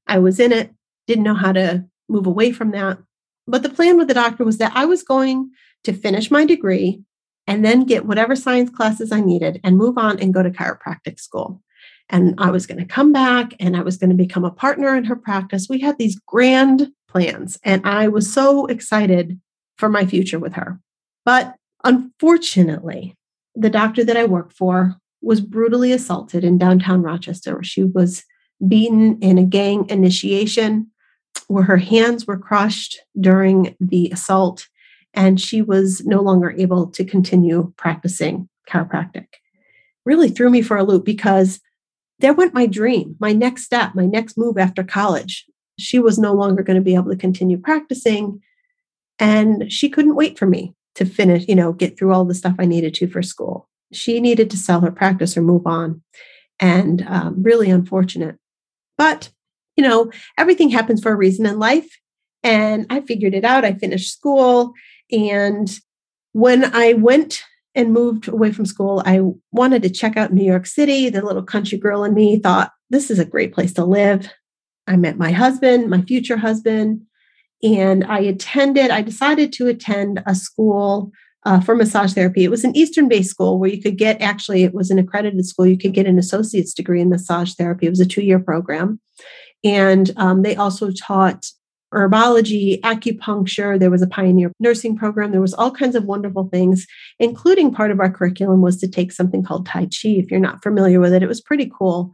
I 0.06 0.18
was 0.18 0.40
in 0.40 0.52
it, 0.52 0.72
didn't 1.06 1.24
know 1.24 1.34
how 1.34 1.52
to 1.52 1.84
move 2.08 2.26
away 2.26 2.52
from 2.52 2.70
that. 2.72 2.98
But 3.46 3.62
the 3.62 3.68
plan 3.68 3.96
with 3.96 4.08
the 4.08 4.14
doctor 4.14 4.44
was 4.44 4.58
that 4.58 4.72
I 4.74 4.84
was 4.84 5.02
going 5.02 5.50
to 5.84 5.92
finish 5.92 6.30
my 6.30 6.44
degree 6.44 7.02
and 7.46 7.64
then 7.64 7.84
get 7.84 8.06
whatever 8.06 8.34
science 8.34 8.70
classes 8.70 9.12
I 9.12 9.20
needed 9.20 9.60
and 9.62 9.76
move 9.76 9.98
on 9.98 10.18
and 10.18 10.34
go 10.34 10.42
to 10.42 10.50
chiropractic 10.50 11.20
school. 11.20 11.62
And 12.08 12.34
I 12.38 12.50
was 12.50 12.66
going 12.66 12.78
to 12.78 12.84
come 12.84 13.12
back 13.12 13.54
and 13.58 13.76
I 13.76 13.82
was 13.82 13.96
going 13.96 14.10
to 14.10 14.16
become 14.16 14.44
a 14.44 14.50
partner 14.50 14.94
in 14.94 15.04
her 15.04 15.16
practice. 15.16 15.66
We 15.68 15.80
had 15.80 15.98
these 15.98 16.20
grand 16.26 16.88
plans, 17.08 17.58
and 17.64 17.84
I 17.86 18.08
was 18.08 18.32
so 18.32 18.66
excited 18.66 19.40
for 19.78 19.88
my 19.88 20.06
future 20.06 20.38
with 20.38 20.54
her. 20.54 20.78
But 21.24 21.54
unfortunately, 21.84 23.14
the 23.54 23.70
doctor 23.70 24.04
that 24.04 24.16
I 24.16 24.24
work 24.24 24.52
for 24.52 24.96
was 25.22 25.40
brutally 25.40 25.92
assaulted 25.92 26.44
in 26.44 26.58
downtown 26.58 27.02
Rochester. 27.02 27.62
She 27.62 27.84
was 27.84 28.24
beaten 28.66 29.18
in 29.20 29.38
a 29.38 29.44
gang 29.44 29.88
initiation 29.88 30.90
where 31.48 31.64
her 31.64 31.76
hands 31.76 32.26
were 32.26 32.38
crushed 32.38 33.00
during 33.18 33.74
the 33.80 34.10
assault, 34.12 34.68
and 35.14 35.40
she 35.40 35.62
was 35.62 36.04
no 36.04 36.20
longer 36.20 36.52
able 36.52 36.86
to 36.88 37.04
continue 37.04 37.72
practicing 37.76 38.48
chiropractic. 38.68 39.26
Really 40.04 40.30
threw 40.30 40.50
me 40.50 40.62
for 40.62 40.76
a 40.76 40.84
loop 40.84 41.04
because 41.04 41.60
there 42.18 42.34
went 42.34 42.54
my 42.54 42.66
dream, 42.66 43.16
my 43.20 43.32
next 43.32 43.64
step, 43.64 43.94
my 43.94 44.06
next 44.06 44.38
move 44.38 44.58
after 44.58 44.82
college. 44.82 45.44
She 45.78 45.98
was 45.98 46.18
no 46.18 46.32
longer 46.32 46.62
going 46.62 46.76
to 46.76 46.82
be 46.82 46.94
able 46.94 47.10
to 47.10 47.16
continue 47.16 47.58
practicing. 47.58 48.40
And 49.18 49.70
she 49.70 49.88
couldn't 49.88 50.16
wait 50.16 50.38
for 50.38 50.46
me 50.46 50.74
to 50.94 51.04
finish, 51.04 51.44
you 51.46 51.54
know, 51.54 51.72
get 51.72 51.98
through 51.98 52.12
all 52.12 52.24
the 52.24 52.34
stuff 52.34 52.54
I 52.58 52.64
needed 52.64 52.94
to 52.94 53.08
for 53.08 53.22
school. 53.22 53.68
She 53.92 54.20
needed 54.20 54.50
to 54.50 54.56
sell 54.56 54.80
her 54.80 54.90
practice 54.90 55.36
or 55.36 55.42
move 55.42 55.66
on. 55.66 56.02
And 56.58 57.04
um, 57.06 57.42
really 57.42 57.70
unfortunate. 57.70 58.36
But, 58.96 59.30
you 59.76 59.84
know, 59.84 60.10
everything 60.38 60.70
happens 60.70 61.02
for 61.02 61.12
a 61.12 61.16
reason 61.16 61.44
in 61.44 61.58
life. 61.58 61.88
And 62.42 62.86
I 62.88 63.02
figured 63.02 63.34
it 63.34 63.44
out. 63.44 63.64
I 63.64 63.74
finished 63.74 64.12
school. 64.12 64.72
And 65.12 65.70
when 66.32 66.64
I 66.74 66.94
went 66.94 67.42
and 67.76 67.92
moved 67.92 68.26
away 68.26 68.50
from 68.50 68.66
school, 68.66 69.02
I 69.04 69.20
wanted 69.52 69.82
to 69.82 69.90
check 69.90 70.16
out 70.16 70.32
New 70.32 70.44
York 70.44 70.66
City. 70.66 71.10
The 71.10 71.24
little 71.24 71.42
country 71.42 71.78
girl 71.78 72.02
in 72.02 72.14
me 72.14 72.40
thought, 72.40 72.72
this 72.90 73.10
is 73.10 73.18
a 73.18 73.24
great 73.24 73.52
place 73.52 73.72
to 73.74 73.84
live. 73.84 74.28
I 74.86 74.96
met 74.96 75.18
my 75.18 75.30
husband, 75.30 75.90
my 75.90 76.00
future 76.02 76.38
husband, 76.38 77.02
and 77.62 78.04
I 78.04 78.20
attended, 78.20 78.90
I 78.90 79.02
decided 79.02 79.52
to 79.54 79.68
attend 79.68 80.22
a 80.26 80.34
school 80.34 81.12
uh, 81.44 81.60
for 81.60 81.74
massage 81.76 82.14
therapy. 82.14 82.44
It 82.44 82.50
was 82.50 82.64
an 82.64 82.76
Eastern 82.76 83.08
based 83.08 83.30
school 83.30 83.58
where 83.58 83.70
you 83.70 83.80
could 83.80 83.98
get, 83.98 84.20
actually, 84.20 84.64
it 84.64 84.74
was 84.74 84.90
an 84.90 84.98
accredited 84.98 85.44
school. 85.46 85.66
You 85.66 85.78
could 85.78 85.92
get 85.92 86.06
an 86.06 86.18
associate's 86.18 86.74
degree 86.74 87.00
in 87.00 87.10
massage 87.10 87.54
therapy. 87.54 87.86
It 87.86 87.90
was 87.90 88.00
a 88.00 88.06
two 88.06 88.22
year 88.22 88.40
program. 88.40 89.00
And 89.62 90.10
um, 90.16 90.42
they 90.42 90.56
also 90.56 90.90
taught 90.90 91.46
herbology, 91.96 92.80
acupuncture. 92.80 93.78
There 93.78 93.90
was 93.90 94.02
a 94.02 94.06
pioneer 94.06 94.52
nursing 94.60 94.96
program. 94.96 95.32
There 95.32 95.40
was 95.40 95.54
all 95.54 95.70
kinds 95.70 95.96
of 95.96 96.04
wonderful 96.04 96.48
things, 96.48 96.86
including 97.18 97.72
part 97.72 97.90
of 97.90 98.00
our 98.00 98.10
curriculum 98.10 98.62
was 98.62 98.76
to 98.78 98.88
take 98.88 99.12
something 99.12 99.42
called 99.42 99.66
Tai 99.66 99.84
Chi. 99.84 100.08
If 100.08 100.30
you're 100.30 100.40
not 100.40 100.62
familiar 100.62 101.00
with 101.00 101.12
it, 101.12 101.22
it 101.22 101.28
was 101.28 101.40
pretty 101.40 101.70
cool. 101.76 102.12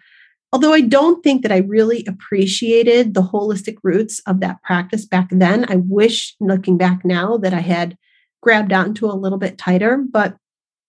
Although 0.53 0.75
I 0.75 0.83
don't 0.83 1.23
think 1.25 1.43
that 1.43 1.53
I 1.53 1.59
really 1.59 2.05
appreciated 2.07 3.15
the 3.15 3.23
holistic 3.23 3.77
roots 3.83 4.21
of 4.27 4.41
that 4.41 4.63
practice 4.63 5.07
back 5.07 5.29
then. 5.31 5.65
I 5.71 5.77
wish, 5.77 6.37
looking 6.41 6.77
back 6.77 7.05
now, 7.05 7.39
that 7.39 7.55
I 7.55 7.61
had 7.61 7.97
grabbed 8.43 8.73
onto 8.73 9.07
a 9.07 9.17
little 9.17 9.39
bit 9.39 9.57
tighter, 9.57 10.05
but 10.11 10.37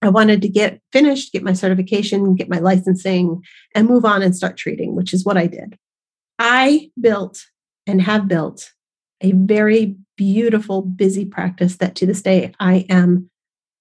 I 0.02 0.10
wanted 0.10 0.42
to 0.42 0.50
get 0.50 0.82
finished, 0.92 1.32
get 1.32 1.44
my 1.44 1.54
certification, 1.54 2.36
get 2.36 2.50
my 2.50 2.60
licensing, 2.60 3.42
and 3.74 3.88
move 3.88 4.04
on 4.04 4.22
and 4.22 4.36
start 4.36 4.58
treating, 4.58 4.96
which 4.96 5.14
is 5.14 5.24
what 5.24 5.38
I 5.38 5.48
did. 5.48 5.78
I 6.38 6.90
built 7.00 7.46
and 7.88 8.02
have 8.02 8.28
built 8.28 8.72
a 9.24 9.32
very 9.32 9.96
beautiful, 10.18 10.82
busy 10.82 11.26
practice 11.26 11.78
that 11.78 11.96
to 11.96 12.06
this 12.06 12.22
day 12.22 12.54
I 12.60 12.86
am 12.90 13.30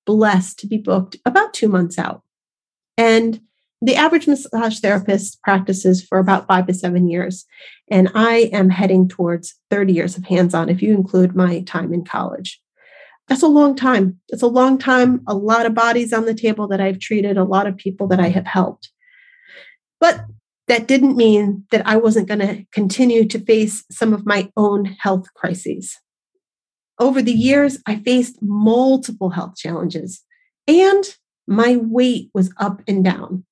blessed 0.07 0.59
to 0.61 0.67
be 0.67 0.79
booked 0.79 1.17
about 1.27 1.53
two 1.53 1.69
months 1.69 1.99
out. 1.99 2.23
And 2.97 3.41
the 3.81 3.97
average 3.97 4.29
massage 4.29 4.79
therapist 4.79 5.43
practices 5.43 6.03
for 6.03 6.19
about 6.19 6.47
five 6.47 6.67
to 6.69 6.75
seven 6.75 7.09
years. 7.09 7.45
And 7.91 8.09
I 8.15 8.51
am 8.53 8.71
heading 8.71 9.09
towards 9.09 9.57
30 9.71 9.93
years 9.93 10.17
of 10.17 10.25
hands 10.25 10.55
on 10.55 10.69
if 10.69 10.81
you 10.81 10.95
include 10.95 11.35
my 11.35 11.63
time 11.63 11.93
in 11.93 12.05
college. 12.05 12.61
That's 13.29 13.43
a 13.43 13.49
long 13.49 13.75
time. 13.75 14.21
It's 14.29 14.43
a 14.43 14.47
long 14.47 14.79
time, 14.79 15.23
a 15.27 15.35
lot 15.35 15.67
of 15.67 15.75
bodies 15.75 16.13
on 16.13 16.27
the 16.27 16.35
table 16.35 16.69
that 16.69 16.81
I've 16.81 17.01
treated, 17.01 17.37
a 17.37 17.45
lot 17.45 17.67
of 17.67 17.77
people 17.77 18.07
that 18.09 18.21
I 18.21 18.29
have 18.29 18.47
helped. 18.47 18.91
But 20.01 20.25
that 20.69 20.87
didn't 20.87 21.17
mean 21.17 21.65
that 21.71 21.87
I 21.87 21.97
wasn't 21.97 22.29
going 22.29 22.41
to 22.41 22.65
continue 22.73 23.27
to 23.27 23.39
face 23.39 23.85
some 23.91 24.13
of 24.13 24.27
my 24.27 24.51
own 24.57 24.85
health 24.85 25.27
crises. 25.35 25.99
Over 26.99 27.21
the 27.21 27.33
years, 27.33 27.79
I 27.87 27.97
faced 27.97 28.39
multiple 28.43 29.31
health 29.31 29.57
challenges, 29.57 30.23
and 30.69 31.05
my 31.47 31.77
weight 31.77 32.31
was 32.33 32.53
up 32.59 32.83
and 32.87 33.05
down. 33.05 33.45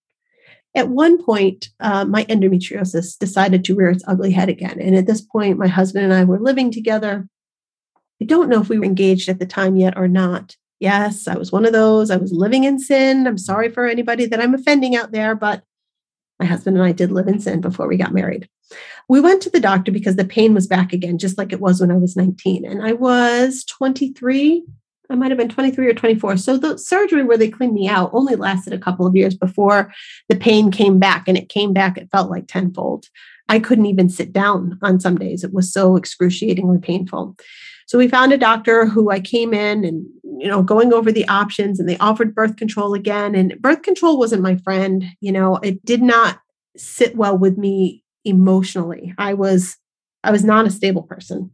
At 0.75 0.89
one 0.89 1.23
point, 1.23 1.71
uh, 1.81 2.05
my 2.05 2.25
endometriosis 2.27 3.19
decided 3.19 3.65
to 3.65 3.75
rear 3.75 3.91
its 3.91 4.05
ugly 4.07 4.31
head 4.31 4.49
again. 4.49 4.81
And 4.81 4.95
at 4.95 5.07
this 5.07 5.21
point, 5.21 5.59
my 5.59 5.67
husband 5.67 6.05
and 6.05 6.15
I 6.15 6.23
were 6.23 6.39
living 6.39 6.71
together. 6.71 7.27
I 8.23 8.25
don't 8.25 8.49
know 8.49 8.61
if 8.61 8.69
we 8.69 8.79
were 8.79 8.85
engaged 8.85 9.29
at 9.29 9.41
the 9.41 9.47
time 9.47 9.77
yet 9.77 9.97
or 9.97 10.07
not. 10.07 10.57
Yes, 10.79 11.27
I 11.27 11.37
was 11.37 11.51
one 11.51 11.67
of 11.67 11.73
those. 11.73 12.11
I 12.11 12.17
was 12.17 12.33
living 12.33 12.65
in 12.65 12.79
sin. 12.79 13.27
I'm 13.27 13.37
sorry 13.37 13.69
for 13.69 13.87
anybody 13.87 14.27
that 14.27 14.41
I'm 14.41 14.55
offending 14.55 14.95
out 14.95 15.11
there, 15.11 15.35
but 15.35 15.65
my 16.41 16.47
husband 16.47 16.77
and 16.77 16.85
I 16.85 16.93
did 16.93 17.13
live 17.13 17.29
in 17.29 17.39
sin 17.39 17.61
before 17.61 17.87
we 17.87 17.97
got 17.97 18.15
married. 18.15 18.49
We 19.09 19.21
went 19.21 19.43
to 19.43 19.51
the 19.51 19.61
doctor 19.61 19.93
because 19.93 20.17
the 20.17 20.25
pain 20.25 20.55
was 20.55 20.67
back 20.67 20.93
again, 20.93 21.19
just 21.19 21.37
like 21.37 21.53
it 21.53 21.61
was 21.61 21.81
when 21.81 21.91
I 21.91 21.97
was 21.97 22.17
19. 22.17 22.65
And 22.65 22.83
I 22.83 22.93
was 22.93 23.65
23. 23.65 24.65
I 25.11 25.15
might 25.17 25.31
have 25.31 25.39
been 25.39 25.49
23 25.49 25.87
or 25.87 25.95
24. 25.95 26.37
So 26.37 26.57
the 26.57 26.79
surgery 26.79 27.25
where 27.25 27.37
they 27.37 27.51
cleaned 27.51 27.75
me 27.75 27.89
out 27.89 28.11
only 28.13 28.37
lasted 28.37 28.73
a 28.73 28.79
couple 28.79 29.07
of 29.07 29.17
years 29.17 29.35
before 29.35 29.93
the 30.29 30.37
pain 30.37 30.71
came 30.71 30.99
back. 30.99 31.29
And 31.29 31.37
it 31.37 31.49
came 31.49 31.73
back, 31.73 31.99
it 31.99 32.11
felt 32.11 32.31
like 32.31 32.47
tenfold. 32.47 33.07
I 33.51 33.59
couldn't 33.59 33.87
even 33.87 34.09
sit 34.09 34.33
down 34.33 34.79
on 34.81 35.01
some 35.01 35.19
days. 35.19 35.43
It 35.43 35.53
was 35.53 35.73
so 35.73 35.97
excruciatingly 35.97 36.79
painful. 36.79 37.37
So 37.89 37.99
we 37.99 38.07
found 38.07 38.33
a 38.33 38.39
doctor 38.39 38.87
who 38.87 39.11
I 39.11 39.19
came 39.19 39.53
in 39.53 39.85
and, 39.85 40.07
you 40.23 40.47
know, 40.47 40.63
going 40.63 40.93
over 40.93 41.11
the 41.11 41.27
options 41.27 41.81
and 41.81 41.89
they 41.89 41.99
offered 41.99 42.33
birth 42.33 42.57
control 42.57 42.95
again. 42.95 43.35
And 43.35 43.61
birth 43.61 43.83
control 43.83 44.19
wasn't 44.19 44.43
my 44.43 44.57
friend. 44.59 45.05
You 45.21 45.33
know, 45.33 45.57
it 45.57 45.85
did 45.85 46.01
not 46.01 46.39
sit 46.77 47.17
well 47.17 47.37
with 47.37 47.59
me 47.59 48.05
emotionally. 48.25 49.13
I 49.19 49.35
was, 49.35 49.77
I 50.23 50.31
was 50.31 50.45
not 50.45 50.69
a 50.69 50.71
stable 50.71 51.03
person. 51.03 51.51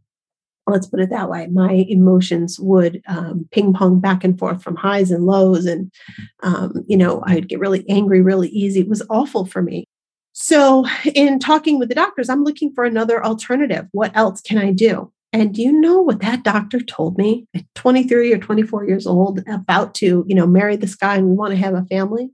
Let's 0.67 0.85
put 0.85 0.99
it 0.99 1.09
that 1.09 1.31
way. 1.31 1.47
My 1.47 1.85
emotions 1.89 2.59
would 2.59 3.01
um, 3.07 3.47
ping 3.51 3.73
pong 3.73 3.99
back 3.99 4.23
and 4.23 4.37
forth 4.37 4.61
from 4.61 4.75
highs 4.75 5.09
and 5.09 5.25
lows. 5.25 5.65
And, 5.65 5.91
um, 6.43 6.83
you 6.87 6.97
know, 6.97 7.23
I'd 7.25 7.49
get 7.49 7.59
really 7.59 7.89
angry 7.89 8.21
really 8.21 8.49
easy. 8.49 8.81
It 8.81 8.89
was 8.89 9.01
awful 9.09 9.47
for 9.47 9.63
me. 9.63 9.87
So, 10.39 10.85
in 11.15 11.39
talking 11.39 11.79
with 11.79 11.89
the 11.89 11.95
doctors, 11.95 12.29
I'm 12.29 12.43
looking 12.43 12.71
for 12.71 12.83
another 12.83 13.25
alternative. 13.25 13.87
What 13.91 14.15
else 14.15 14.39
can 14.39 14.59
I 14.59 14.71
do? 14.71 15.11
And 15.33 15.51
do 15.51 15.63
you 15.63 15.71
know 15.71 15.99
what 15.99 16.21
that 16.21 16.43
doctor 16.43 16.79
told 16.79 17.17
me 17.17 17.47
at 17.55 17.63
23 17.73 18.33
or 18.33 18.37
24 18.37 18.87
years 18.87 19.07
old, 19.07 19.41
about 19.47 19.95
to, 19.95 20.23
you 20.27 20.35
know, 20.35 20.45
marry 20.45 20.75
this 20.75 20.93
guy 20.93 21.15
and 21.15 21.25
we 21.25 21.33
want 21.33 21.53
to 21.53 21.57
have 21.57 21.73
a 21.73 21.85
family? 21.85 22.29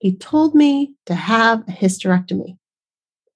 He 0.00 0.16
told 0.16 0.56
me 0.56 0.94
to 1.06 1.14
have 1.14 1.60
a 1.68 1.70
hysterectomy. 1.70 2.58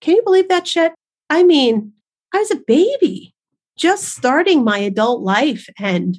Can 0.00 0.16
you 0.16 0.22
believe 0.24 0.48
that 0.48 0.66
shit? 0.66 0.92
I 1.30 1.44
mean, 1.44 1.92
I 2.34 2.38
was 2.38 2.50
a 2.50 2.56
baby, 2.66 3.32
just 3.76 4.06
starting 4.06 4.64
my 4.64 4.78
adult 4.78 5.22
life 5.22 5.68
and 5.78 6.18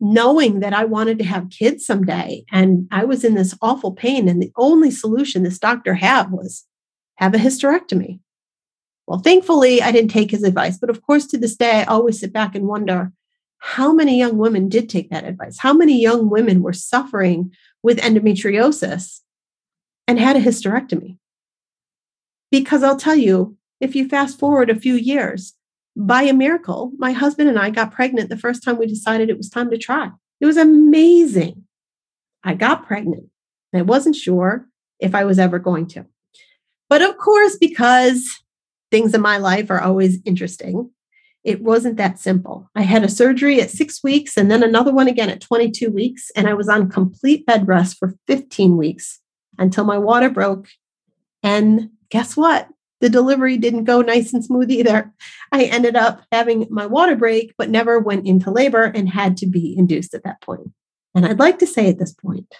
knowing 0.00 0.60
that 0.60 0.72
I 0.72 0.86
wanted 0.86 1.18
to 1.18 1.24
have 1.24 1.50
kids 1.50 1.84
someday. 1.84 2.46
And 2.50 2.88
I 2.90 3.04
was 3.04 3.24
in 3.24 3.34
this 3.34 3.54
awful 3.60 3.92
pain. 3.92 4.26
And 4.26 4.40
the 4.40 4.52
only 4.56 4.90
solution 4.90 5.42
this 5.42 5.58
doctor 5.58 5.92
had 5.92 6.32
was 6.32 6.64
have 7.16 7.34
a 7.34 7.38
hysterectomy. 7.38 8.20
Well, 9.06 9.18
thankfully, 9.18 9.82
I 9.82 9.92
didn't 9.92 10.10
take 10.10 10.30
his 10.30 10.42
advice. 10.42 10.78
But 10.78 10.90
of 10.90 11.02
course, 11.02 11.26
to 11.26 11.38
this 11.38 11.56
day, 11.56 11.80
I 11.80 11.84
always 11.84 12.20
sit 12.20 12.32
back 12.32 12.54
and 12.54 12.66
wonder 12.66 13.12
how 13.58 13.92
many 13.92 14.18
young 14.18 14.36
women 14.36 14.68
did 14.68 14.90
take 14.90 15.10
that 15.10 15.24
advice? 15.24 15.58
How 15.58 15.72
many 15.72 16.00
young 16.00 16.28
women 16.28 16.62
were 16.62 16.74
suffering 16.74 17.50
with 17.82 17.98
endometriosis 17.98 19.20
and 20.06 20.18
had 20.18 20.36
a 20.36 20.40
hysterectomy? 20.40 21.16
Because 22.50 22.82
I'll 22.82 22.98
tell 22.98 23.16
you, 23.16 23.56
if 23.80 23.96
you 23.96 24.06
fast 24.06 24.38
forward 24.38 24.68
a 24.68 24.74
few 24.74 24.94
years, 24.94 25.54
by 25.96 26.22
a 26.22 26.34
miracle, 26.34 26.92
my 26.98 27.12
husband 27.12 27.48
and 27.48 27.58
I 27.58 27.70
got 27.70 27.92
pregnant 27.92 28.28
the 28.28 28.36
first 28.36 28.62
time 28.62 28.78
we 28.78 28.86
decided 28.86 29.30
it 29.30 29.38
was 29.38 29.48
time 29.48 29.70
to 29.70 29.78
try. 29.78 30.10
It 30.40 30.46
was 30.46 30.56
amazing. 30.56 31.64
I 32.42 32.54
got 32.54 32.86
pregnant. 32.86 33.28
I 33.72 33.82
wasn't 33.82 34.14
sure 34.14 34.68
if 35.00 35.14
I 35.14 35.24
was 35.24 35.38
ever 35.38 35.58
going 35.58 35.86
to. 35.88 36.06
But 36.94 37.02
of 37.02 37.18
course, 37.18 37.56
because 37.56 38.24
things 38.92 39.14
in 39.14 39.20
my 39.20 39.36
life 39.36 39.68
are 39.68 39.80
always 39.80 40.18
interesting. 40.24 40.92
It 41.42 41.60
wasn't 41.60 41.96
that 41.96 42.20
simple. 42.20 42.70
I 42.76 42.82
had 42.82 43.02
a 43.02 43.08
surgery 43.08 43.60
at 43.60 43.70
six 43.70 44.04
weeks 44.04 44.36
and 44.36 44.48
then 44.48 44.62
another 44.62 44.92
one 44.92 45.08
again 45.08 45.28
at 45.28 45.40
22 45.40 45.90
weeks. 45.90 46.30
And 46.36 46.46
I 46.46 46.54
was 46.54 46.68
on 46.68 46.88
complete 46.88 47.46
bed 47.46 47.66
rest 47.66 47.98
for 47.98 48.14
15 48.28 48.76
weeks 48.76 49.18
until 49.58 49.82
my 49.82 49.98
water 49.98 50.30
broke. 50.30 50.68
And 51.42 51.90
guess 52.10 52.36
what? 52.36 52.68
The 53.00 53.10
delivery 53.10 53.56
didn't 53.56 53.86
go 53.86 54.00
nice 54.00 54.32
and 54.32 54.44
smooth 54.44 54.70
either. 54.70 55.12
I 55.50 55.64
ended 55.64 55.96
up 55.96 56.22
having 56.30 56.68
my 56.70 56.86
water 56.86 57.16
break, 57.16 57.54
but 57.58 57.70
never 57.70 57.98
went 57.98 58.24
into 58.24 58.52
labor 58.52 58.84
and 58.84 59.08
had 59.08 59.36
to 59.38 59.48
be 59.48 59.74
induced 59.76 60.14
at 60.14 60.22
that 60.22 60.40
point. 60.42 60.68
And 61.12 61.26
I'd 61.26 61.40
like 61.40 61.58
to 61.58 61.66
say 61.66 61.88
at 61.88 61.98
this 61.98 62.12
point 62.12 62.54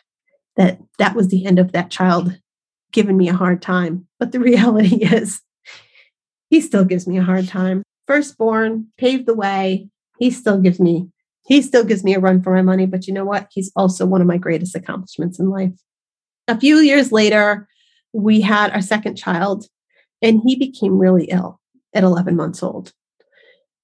that 0.56 0.80
that 0.98 1.14
was 1.14 1.28
the 1.28 1.46
end 1.46 1.60
of 1.60 1.70
that 1.70 1.92
child 1.92 2.36
giving 2.94 3.18
me 3.18 3.28
a 3.28 3.34
hard 3.34 3.60
time. 3.60 4.06
But 4.18 4.32
the 4.32 4.40
reality 4.50 5.04
is, 5.04 5.42
he 6.48 6.62
still 6.62 6.86
gives 6.86 7.06
me 7.06 7.18
a 7.18 7.22
hard 7.22 7.48
time. 7.48 7.82
Firstborn 8.06 8.86
paved 8.96 9.26
the 9.26 9.34
way. 9.34 9.88
He 10.18 10.30
still 10.30 10.60
gives 10.60 10.80
me 10.80 11.08
he 11.46 11.60
still 11.60 11.84
gives 11.84 12.02
me 12.02 12.14
a 12.14 12.20
run 12.20 12.42
for 12.42 12.54
my 12.54 12.62
money, 12.62 12.86
but 12.86 13.06
you 13.06 13.12
know 13.12 13.24
what? 13.24 13.48
He's 13.52 13.70
also 13.76 14.06
one 14.06 14.20
of 14.20 14.26
my 14.26 14.38
greatest 14.38 14.74
accomplishments 14.74 15.38
in 15.38 15.50
life. 15.50 15.72
A 16.48 16.58
few 16.58 16.78
years 16.78 17.12
later, 17.12 17.68
we 18.12 18.40
had 18.40 18.70
our 18.70 18.80
second 18.80 19.16
child 19.16 19.66
and 20.22 20.40
he 20.44 20.56
became 20.56 20.98
really 20.98 21.26
ill 21.26 21.60
at 21.94 22.04
11 22.04 22.34
months 22.34 22.62
old. 22.62 22.92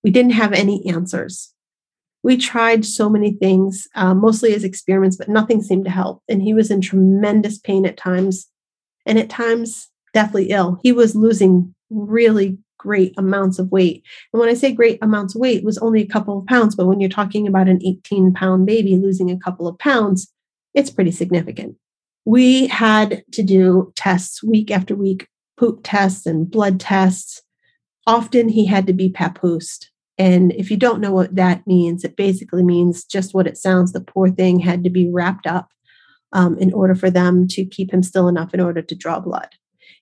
We 0.03 0.11
didn't 0.11 0.33
have 0.33 0.53
any 0.53 0.87
answers. 0.89 1.53
We 2.23 2.37
tried 2.37 2.85
so 2.85 3.09
many 3.09 3.33
things, 3.33 3.87
uh, 3.95 4.15
mostly 4.15 4.55
as 4.55 4.65
experiments, 4.65 5.17
but 5.17 5.29
nothing 5.29 5.63
seemed 5.63 5.85
to 5.85 5.91
help. 5.91 6.23
And 6.29 6.43
he 6.43 6.55
was 6.55 6.71
in 6.71 6.81
tremendous 6.81 7.59
pain 7.59 7.85
at 7.87 7.97
times, 7.97 8.47
and 9.11 9.19
at 9.19 9.29
times 9.29 9.91
deathly 10.15 10.51
ill. 10.51 10.79
He 10.85 10.93
was 10.93 11.17
losing 11.17 11.75
really 11.91 12.57
great 12.79 13.13
amounts 13.19 13.59
of 13.59 13.71
weight. 13.73 14.05
And 14.33 14.41
when 14.41 14.49
I 14.49 14.55
say 14.55 14.73
great 14.73 14.99
amounts 15.03 15.35
of 15.35 15.41
weight, 15.41 15.59
it 15.59 15.65
was 15.65 15.79
only 15.79 16.01
a 16.01 16.07
couple 16.07 16.39
of 16.39 16.47
pounds. 16.47 16.77
But 16.77 16.87
when 16.87 17.01
you're 17.01 17.11
talking 17.11 17.49
about 17.49 17.69
an 17.69 17.81
18 17.85 18.33
pound 18.33 18.67
baby 18.67 18.97
losing 18.97 19.31
a 19.31 19.39
couple 19.39 19.67
of 19.67 19.79
pounds, 19.79 20.33
it's 20.75 20.91
pretty 20.91 21.11
significant. 21.11 21.77
We 22.25 22.69
had 22.69 23.25
to 23.33 23.43
do 23.43 23.93
tests 23.97 24.45
week 24.45 24.71
after 24.71 24.95
week, 24.95 25.27
poop 25.59 25.81
tests 25.83 26.25
and 26.25 26.49
blood 26.49 26.79
tests. 26.79 27.43
Often 28.07 28.51
he 28.51 28.65
had 28.65 28.87
to 28.87 28.93
be 28.93 29.11
papoosed. 29.11 29.91
And 30.19 30.53
if 30.53 30.71
you 30.71 30.77
don't 30.77 31.01
know 31.01 31.13
what 31.13 31.35
that 31.35 31.67
means, 31.67 32.05
it 32.05 32.17
basically 32.17 32.63
means 32.63 33.05
just 33.05 33.35
what 33.35 33.49
it 33.49 33.57
sounds. 33.57 33.93
The 33.93 34.01
poor 34.01 34.31
thing 34.31 34.61
had 34.61 34.85
to 34.85 34.91
be 34.91 35.11
wrapped 35.11 35.49
up 35.49 35.69
um, 36.33 36.57
in 36.59 36.73
order 36.73 36.95
for 36.95 37.11
them 37.11 37.47
to 37.49 37.65
keep 37.65 37.93
him 37.93 38.03
still 38.03 38.29
enough 38.29 38.55
in 38.55 38.61
order 38.61 38.83
to 38.83 38.95
draw 38.95 39.21
blood. 39.21 39.49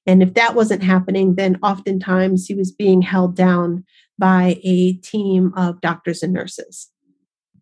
And 0.07 0.23
if 0.23 0.35
that 0.35 0.55
wasn't 0.55 0.83
happening, 0.83 1.35
then 1.35 1.59
oftentimes 1.63 2.47
he 2.47 2.55
was 2.55 2.73
being 2.73 3.03
held 3.03 3.37
down 3.37 3.85
by 4.19 4.59
a 4.63 4.95
team 4.95 5.53
of 5.57 5.81
doctors 5.81 6.23
and 6.23 6.33
nurses. 6.33 6.91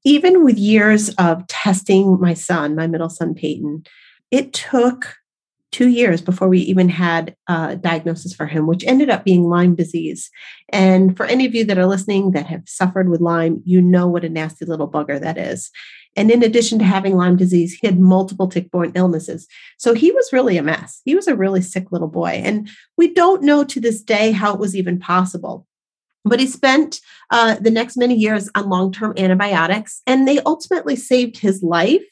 Even 0.05 0.45
with 0.45 0.57
years 0.57 1.09
of 1.17 1.47
testing 1.49 2.21
my 2.21 2.35
son, 2.35 2.77
my 2.77 2.87
middle 2.87 3.09
son 3.09 3.35
Peyton, 3.35 3.83
it 4.31 4.53
took 4.53 5.17
two 5.73 5.89
years 5.89 6.23
before 6.23 6.49
we 6.49 6.61
even 6.61 6.89
had 6.89 7.37
a 7.49 7.77
diagnosis 7.77 8.35
for 8.35 8.47
him, 8.47 8.67
which 8.67 8.85
ended 8.87 9.11
up 9.11 9.25
being 9.25 9.45
Lyme 9.45 9.75
disease. 9.75 10.31
And 10.71 11.17
for 11.17 11.27
any 11.27 11.45
of 11.45 11.55
you 11.55 11.65
that 11.65 11.79
are 11.79 11.87
listening 11.87 12.31
that 12.31 12.47
have 12.47 12.63
suffered 12.67 13.11
with 13.11 13.21
Lyme, 13.21 13.61
you 13.65 13.83
know 13.83 14.07
what 14.07 14.25
a 14.25 14.29
nasty 14.29 14.65
little 14.65 14.89
bugger 14.89 15.21
that 15.21 15.37
is. 15.37 15.71
And 16.17 16.31
in 16.31 16.43
addition 16.43 16.79
to 16.79 16.85
having 16.85 17.15
Lyme 17.17 17.37
disease, 17.37 17.75
he 17.75 17.87
had 17.87 18.01
multiple 18.01 18.49
tick 18.49 18.71
borne 18.71 18.93
illnesses. 18.95 19.47
So 19.79 19.93
he 19.93 20.11
was 20.11 20.33
really 20.33 20.57
a 20.57 20.63
mess. 20.63 21.03
He 21.05 21.15
was 21.15 21.29
a 21.29 21.37
really 21.37 21.61
sick 21.61 21.93
little 21.93 22.09
boy. 22.09 22.41
And 22.43 22.69
we 22.97 23.13
don't 23.13 23.43
know 23.43 23.65
to 23.65 23.81
this 23.81 24.03
day 24.03 24.33
how 24.33 24.55
it 24.55 24.61
was 24.61 24.75
even 24.75 24.99
possible. 24.99 25.67
But 26.25 26.41
he 26.41 26.47
spent 26.47 27.01
uh, 27.31 27.57
the 27.61 27.71
next 27.71 27.97
many 27.97 28.15
years 28.15 28.51
on 28.55 28.69
long 28.69 28.93
term 28.93 29.15
antibiotics, 29.17 30.03
and 30.07 30.27
they 30.27 30.41
ultimately 30.41 30.97
saved 30.97 31.39
his 31.39 31.63
life. 31.63 32.03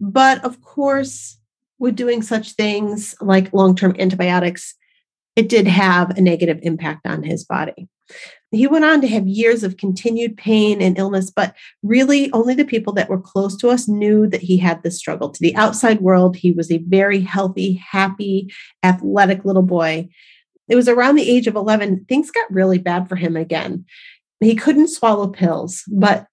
But 0.00 0.44
of 0.44 0.60
course, 0.60 1.38
with 1.78 1.96
doing 1.96 2.22
such 2.22 2.52
things 2.52 3.14
like 3.20 3.52
long 3.52 3.74
term 3.74 3.96
antibiotics, 3.98 4.74
it 5.34 5.48
did 5.48 5.66
have 5.66 6.16
a 6.16 6.20
negative 6.20 6.60
impact 6.62 7.06
on 7.06 7.22
his 7.22 7.44
body. 7.44 7.88
He 8.52 8.66
went 8.66 8.84
on 8.84 9.00
to 9.00 9.08
have 9.08 9.26
years 9.26 9.64
of 9.64 9.76
continued 9.76 10.36
pain 10.36 10.80
and 10.80 10.96
illness, 10.96 11.30
but 11.30 11.54
really 11.82 12.30
only 12.32 12.54
the 12.54 12.64
people 12.64 12.92
that 12.94 13.08
were 13.08 13.20
close 13.20 13.56
to 13.56 13.68
us 13.68 13.88
knew 13.88 14.26
that 14.28 14.42
he 14.42 14.56
had 14.56 14.82
this 14.82 14.98
struggle. 14.98 15.30
To 15.30 15.40
the 15.40 15.54
outside 15.56 16.00
world, 16.00 16.36
he 16.36 16.52
was 16.52 16.70
a 16.70 16.78
very 16.78 17.20
healthy, 17.20 17.74
happy, 17.74 18.52
athletic 18.84 19.44
little 19.44 19.62
boy. 19.62 20.08
It 20.68 20.76
was 20.76 20.88
around 20.88 21.16
the 21.16 21.28
age 21.28 21.46
of 21.46 21.56
11, 21.56 22.06
things 22.08 22.30
got 22.30 22.50
really 22.52 22.78
bad 22.78 23.08
for 23.08 23.16
him 23.16 23.36
again. 23.36 23.84
He 24.40 24.54
couldn't 24.54 24.88
swallow 24.88 25.28
pills, 25.28 25.82
but 25.88 26.26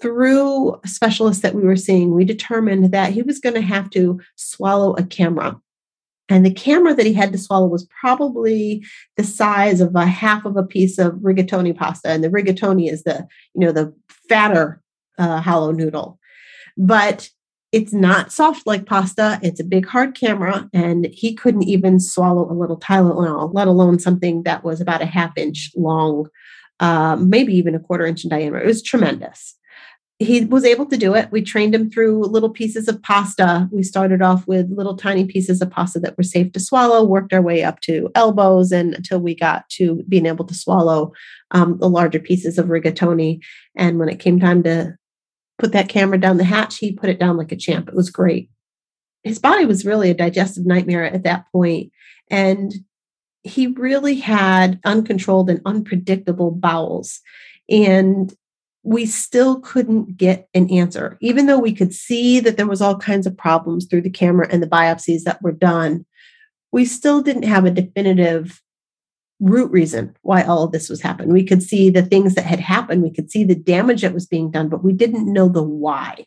through 0.00 0.80
specialists 0.86 1.42
that 1.42 1.54
we 1.54 1.62
were 1.62 1.76
seeing, 1.76 2.14
we 2.14 2.24
determined 2.24 2.92
that 2.92 3.12
he 3.12 3.22
was 3.22 3.40
going 3.40 3.54
to 3.54 3.60
have 3.60 3.90
to 3.90 4.20
swallow 4.36 4.94
a 4.94 5.02
camera. 5.02 5.60
And 6.28 6.44
the 6.44 6.52
camera 6.52 6.94
that 6.94 7.06
he 7.06 7.14
had 7.14 7.32
to 7.32 7.38
swallow 7.38 7.66
was 7.66 7.88
probably 8.00 8.84
the 9.16 9.24
size 9.24 9.80
of 9.80 9.94
a 9.94 10.06
half 10.06 10.44
of 10.44 10.56
a 10.56 10.62
piece 10.62 10.98
of 10.98 11.14
rigatoni 11.14 11.76
pasta. 11.76 12.08
And 12.08 12.22
the 12.22 12.28
rigatoni 12.28 12.90
is 12.90 13.04
the, 13.04 13.26
you 13.54 13.60
know, 13.60 13.72
the 13.72 13.94
fatter 14.28 14.82
uh, 15.18 15.40
hollow 15.40 15.72
noodle. 15.72 16.18
But 16.76 17.30
it's 17.72 17.92
not 17.92 18.32
soft 18.32 18.66
like 18.66 18.86
pasta. 18.86 19.38
It's 19.42 19.60
a 19.60 19.64
big 19.64 19.86
hard 19.86 20.14
camera, 20.14 20.70
and 20.72 21.06
he 21.12 21.34
couldn't 21.34 21.64
even 21.64 22.00
swallow 22.00 22.50
a 22.50 22.54
little 22.54 22.78
Tylenol, 22.78 23.52
let 23.52 23.68
alone 23.68 23.98
something 23.98 24.42
that 24.44 24.64
was 24.64 24.80
about 24.80 25.02
a 25.02 25.06
half 25.06 25.36
inch 25.36 25.70
long, 25.76 26.28
uh, 26.80 27.16
maybe 27.16 27.52
even 27.52 27.74
a 27.74 27.80
quarter 27.80 28.06
inch 28.06 28.24
in 28.24 28.30
diameter. 28.30 28.62
It 28.62 28.66
was 28.66 28.82
tremendous 28.82 29.54
he 30.20 30.44
was 30.44 30.64
able 30.64 30.86
to 30.86 30.96
do 30.96 31.14
it. 31.14 31.30
We 31.30 31.42
trained 31.42 31.74
him 31.74 31.90
through 31.90 32.24
little 32.24 32.50
pieces 32.50 32.88
of 32.88 33.00
pasta. 33.02 33.68
We 33.70 33.84
started 33.84 34.20
off 34.20 34.46
with 34.48 34.68
little 34.70 34.96
tiny 34.96 35.24
pieces 35.24 35.62
of 35.62 35.70
pasta 35.70 36.00
that 36.00 36.16
were 36.16 36.24
safe 36.24 36.50
to 36.52 36.60
swallow, 36.60 37.04
worked 37.04 37.32
our 37.32 37.40
way 37.40 37.62
up 37.62 37.80
to 37.82 38.10
elbows, 38.16 38.72
and 38.72 38.94
until 38.94 39.20
we 39.20 39.36
got 39.36 39.68
to 39.70 40.02
being 40.08 40.26
able 40.26 40.44
to 40.46 40.54
swallow 40.54 41.12
um, 41.52 41.78
the 41.78 41.88
larger 41.88 42.18
pieces 42.18 42.58
of 42.58 42.66
rigatoni. 42.66 43.40
And 43.76 44.00
when 44.00 44.08
it 44.08 44.18
came 44.18 44.40
time 44.40 44.64
to 44.64 44.96
put 45.56 45.70
that 45.72 45.88
camera 45.88 46.18
down 46.18 46.36
the 46.36 46.44
hatch, 46.44 46.78
he 46.78 46.92
put 46.92 47.10
it 47.10 47.20
down 47.20 47.36
like 47.36 47.52
a 47.52 47.56
champ. 47.56 47.88
It 47.88 47.94
was 47.94 48.10
great. 48.10 48.50
His 49.22 49.38
body 49.38 49.66
was 49.66 49.86
really 49.86 50.10
a 50.10 50.14
digestive 50.14 50.66
nightmare 50.66 51.04
at 51.04 51.22
that 51.22 51.44
point, 51.52 51.92
and 52.28 52.74
he 53.44 53.68
really 53.68 54.16
had 54.16 54.80
uncontrolled 54.84 55.48
and 55.48 55.60
unpredictable 55.64 56.50
bowels. 56.50 57.20
And 57.68 58.34
we 58.82 59.06
still 59.06 59.60
couldn't 59.60 60.16
get 60.16 60.48
an 60.54 60.70
answer, 60.70 61.18
even 61.20 61.46
though 61.46 61.58
we 61.58 61.72
could 61.72 61.92
see 61.92 62.40
that 62.40 62.56
there 62.56 62.66
was 62.66 62.80
all 62.80 62.96
kinds 62.96 63.26
of 63.26 63.36
problems 63.36 63.86
through 63.86 64.02
the 64.02 64.10
camera 64.10 64.48
and 64.50 64.62
the 64.62 64.68
biopsies 64.68 65.24
that 65.24 65.42
were 65.42 65.52
done. 65.52 66.06
We 66.72 66.84
still 66.84 67.20
didn't 67.20 67.44
have 67.44 67.64
a 67.64 67.70
definitive 67.70 68.62
root 69.40 69.70
reason 69.70 70.16
why 70.22 70.42
all 70.42 70.64
of 70.64 70.72
this 70.72 70.88
was 70.88 71.00
happening. 71.00 71.32
We 71.32 71.44
could 71.44 71.62
see 71.62 71.90
the 71.90 72.02
things 72.02 72.34
that 72.34 72.44
had 72.44 72.60
happened, 72.60 73.02
we 73.02 73.12
could 73.12 73.30
see 73.30 73.44
the 73.44 73.54
damage 73.54 74.02
that 74.02 74.14
was 74.14 74.26
being 74.26 74.50
done, 74.50 74.68
but 74.68 74.84
we 74.84 74.92
didn't 74.92 75.32
know 75.32 75.48
the 75.48 75.62
why. 75.62 76.26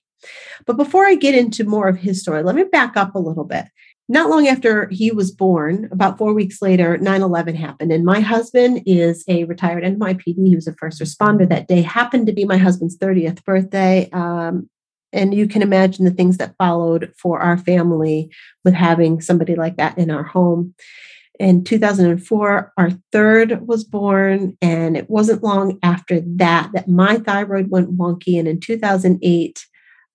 But 0.66 0.78
before 0.78 1.06
I 1.06 1.16
get 1.16 1.36
into 1.36 1.64
more 1.64 1.88
of 1.88 1.98
his 1.98 2.22
story, 2.22 2.44
let 2.44 2.56
me 2.56 2.64
back 2.64 2.96
up 2.96 3.16
a 3.16 3.20
little 3.20 3.44
bit 3.44 3.66
not 4.12 4.30
long 4.30 4.46
after 4.46 4.90
he 4.92 5.10
was 5.10 5.32
born, 5.32 5.88
about 5.90 6.18
four 6.18 6.34
weeks 6.34 6.62
later, 6.62 6.98
9 6.98 7.22
11 7.22 7.56
happened. 7.56 7.94
And 7.94 8.04
my 8.04 8.20
husband 8.20 8.84
is 8.86 9.24
a 9.30 9.46
retired 9.46 9.86
NYPD. 9.86 10.48
He 10.48 10.56
was 10.56 10.68
a 10.68 10.74
first 10.74 11.02
responder 11.02 11.48
that 11.48 11.70
day, 11.70 11.82
happened 11.82 12.28
to 12.28 12.34
be 12.34 12.44
my 12.44 12.58
husband's 12.58 12.98
30th 12.98 13.42
birthday. 13.46 14.10
Um, 14.12 14.70
and 15.14 15.34
you 15.34 15.48
can 15.48 15.62
imagine 15.62 16.04
the 16.04 16.12
things 16.12 16.38
that 16.38 16.56
followed 16.58 17.14
for 17.18 17.40
our 17.40 17.58
family 17.58 18.30
with 18.66 18.74
having 18.74 19.22
somebody 19.22 19.56
like 19.56 19.78
that 19.78 19.98
in 19.98 20.12
our 20.12 20.24
home. 20.24 20.74
In 21.40 21.64
2004, 21.64 22.74
our 22.78 22.92
third 23.14 23.66
was 23.66 23.86
born, 23.86 24.58
and 24.62 24.98
it 24.98 25.10
wasn't 25.10 25.42
long 25.42 25.80
after 25.84 26.20
that 26.36 26.70
that 26.74 26.90
my 26.90 27.18
thyroid 27.18 27.70
went 27.70 27.98
wonky. 27.98 28.38
And 28.38 28.48
in 28.48 28.60
2008, 28.60 29.66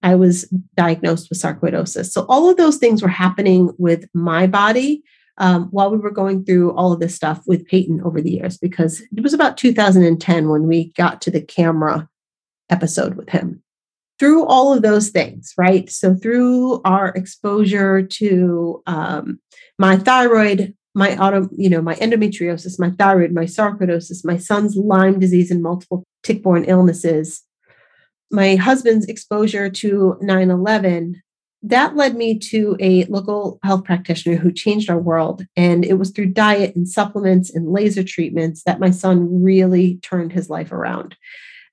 I 0.07 0.15
was 0.15 0.45
diagnosed 0.77 1.29
with 1.29 1.41
sarcoidosis. 1.41 2.13
So 2.13 2.27
all 2.29 2.49
of 2.49 2.57
those 2.57 2.77
things 2.77 3.03
were 3.03 3.09
happening 3.09 3.73
with 3.77 4.09
my 4.15 4.47
body 4.47 5.03
um, 5.39 5.65
while 5.73 5.91
we 5.91 5.99
were 5.99 6.13
going 6.13 6.45
through 6.45 6.77
all 6.77 6.93
of 6.93 7.01
this 7.01 7.17
stuff 7.17 7.43
with 7.45 7.67
Peyton 7.67 8.01
over 8.05 8.23
the 8.23 8.31
years, 8.31 8.57
because 8.57 9.01
it 9.01 9.21
was 9.21 9.35
about 9.35 9.57
2010 9.57 10.49
when 10.49 10.69
we 10.69 10.93
got 10.93 11.21
to 11.23 11.33
the 11.33 11.41
camera 11.41 12.09
episode 12.71 13.17
with 13.17 13.31
him. 13.31 13.65
Through 14.21 14.47
all 14.47 14.73
of 14.73 14.83
those 14.83 15.09
things, 15.09 15.53
right? 15.59 15.91
So 15.91 16.15
through 16.15 16.83
our 16.85 17.09
exposure 17.09 18.01
to 18.01 18.85
um, 18.87 19.41
my 19.77 19.97
thyroid, 19.97 20.73
my 20.95 21.17
auto, 21.17 21.49
you 21.57 21.69
know, 21.69 21.83
my 21.83 21.97
endometriosis, 21.97 22.79
my 22.79 22.93
thyroid, 22.93 23.33
my 23.33 23.45
sarcoidosis, 23.45 24.25
my 24.25 24.37
son's 24.37 24.77
Lyme 24.77 25.19
disease 25.19 25.51
and 25.51 25.65
multiple 25.65 26.05
tick-borne 26.23 26.65
illnesses, 26.65 27.43
my 28.31 28.57
husband's 28.57 29.07
exposure 29.07 29.71
to 29.71 30.17
9 30.21 30.51
11, 30.51 31.23
that 31.63 31.97
led 31.97 32.15
me 32.15 32.39
to 32.39 32.77
a 32.81 33.05
local 33.07 33.59
health 33.65 33.85
practitioner 33.85 34.37
who 34.37 34.53
changed 34.53 34.91
our 34.91 34.99
world. 34.99 35.45
And 35.57 35.85
it 35.85 35.95
was 35.95 36.11
through 36.11 36.27
diet 36.27 36.77
and 36.77 36.89
supplements 36.89 37.51
and 37.55 37.73
laser 37.73 38.05
treatments 38.05 38.63
that 38.65 38.81
my 38.81 38.91
son 38.91 39.43
really 39.43 39.97
turned 40.03 40.33
his 40.33 40.49
life 40.49 40.71
around. 40.71 41.17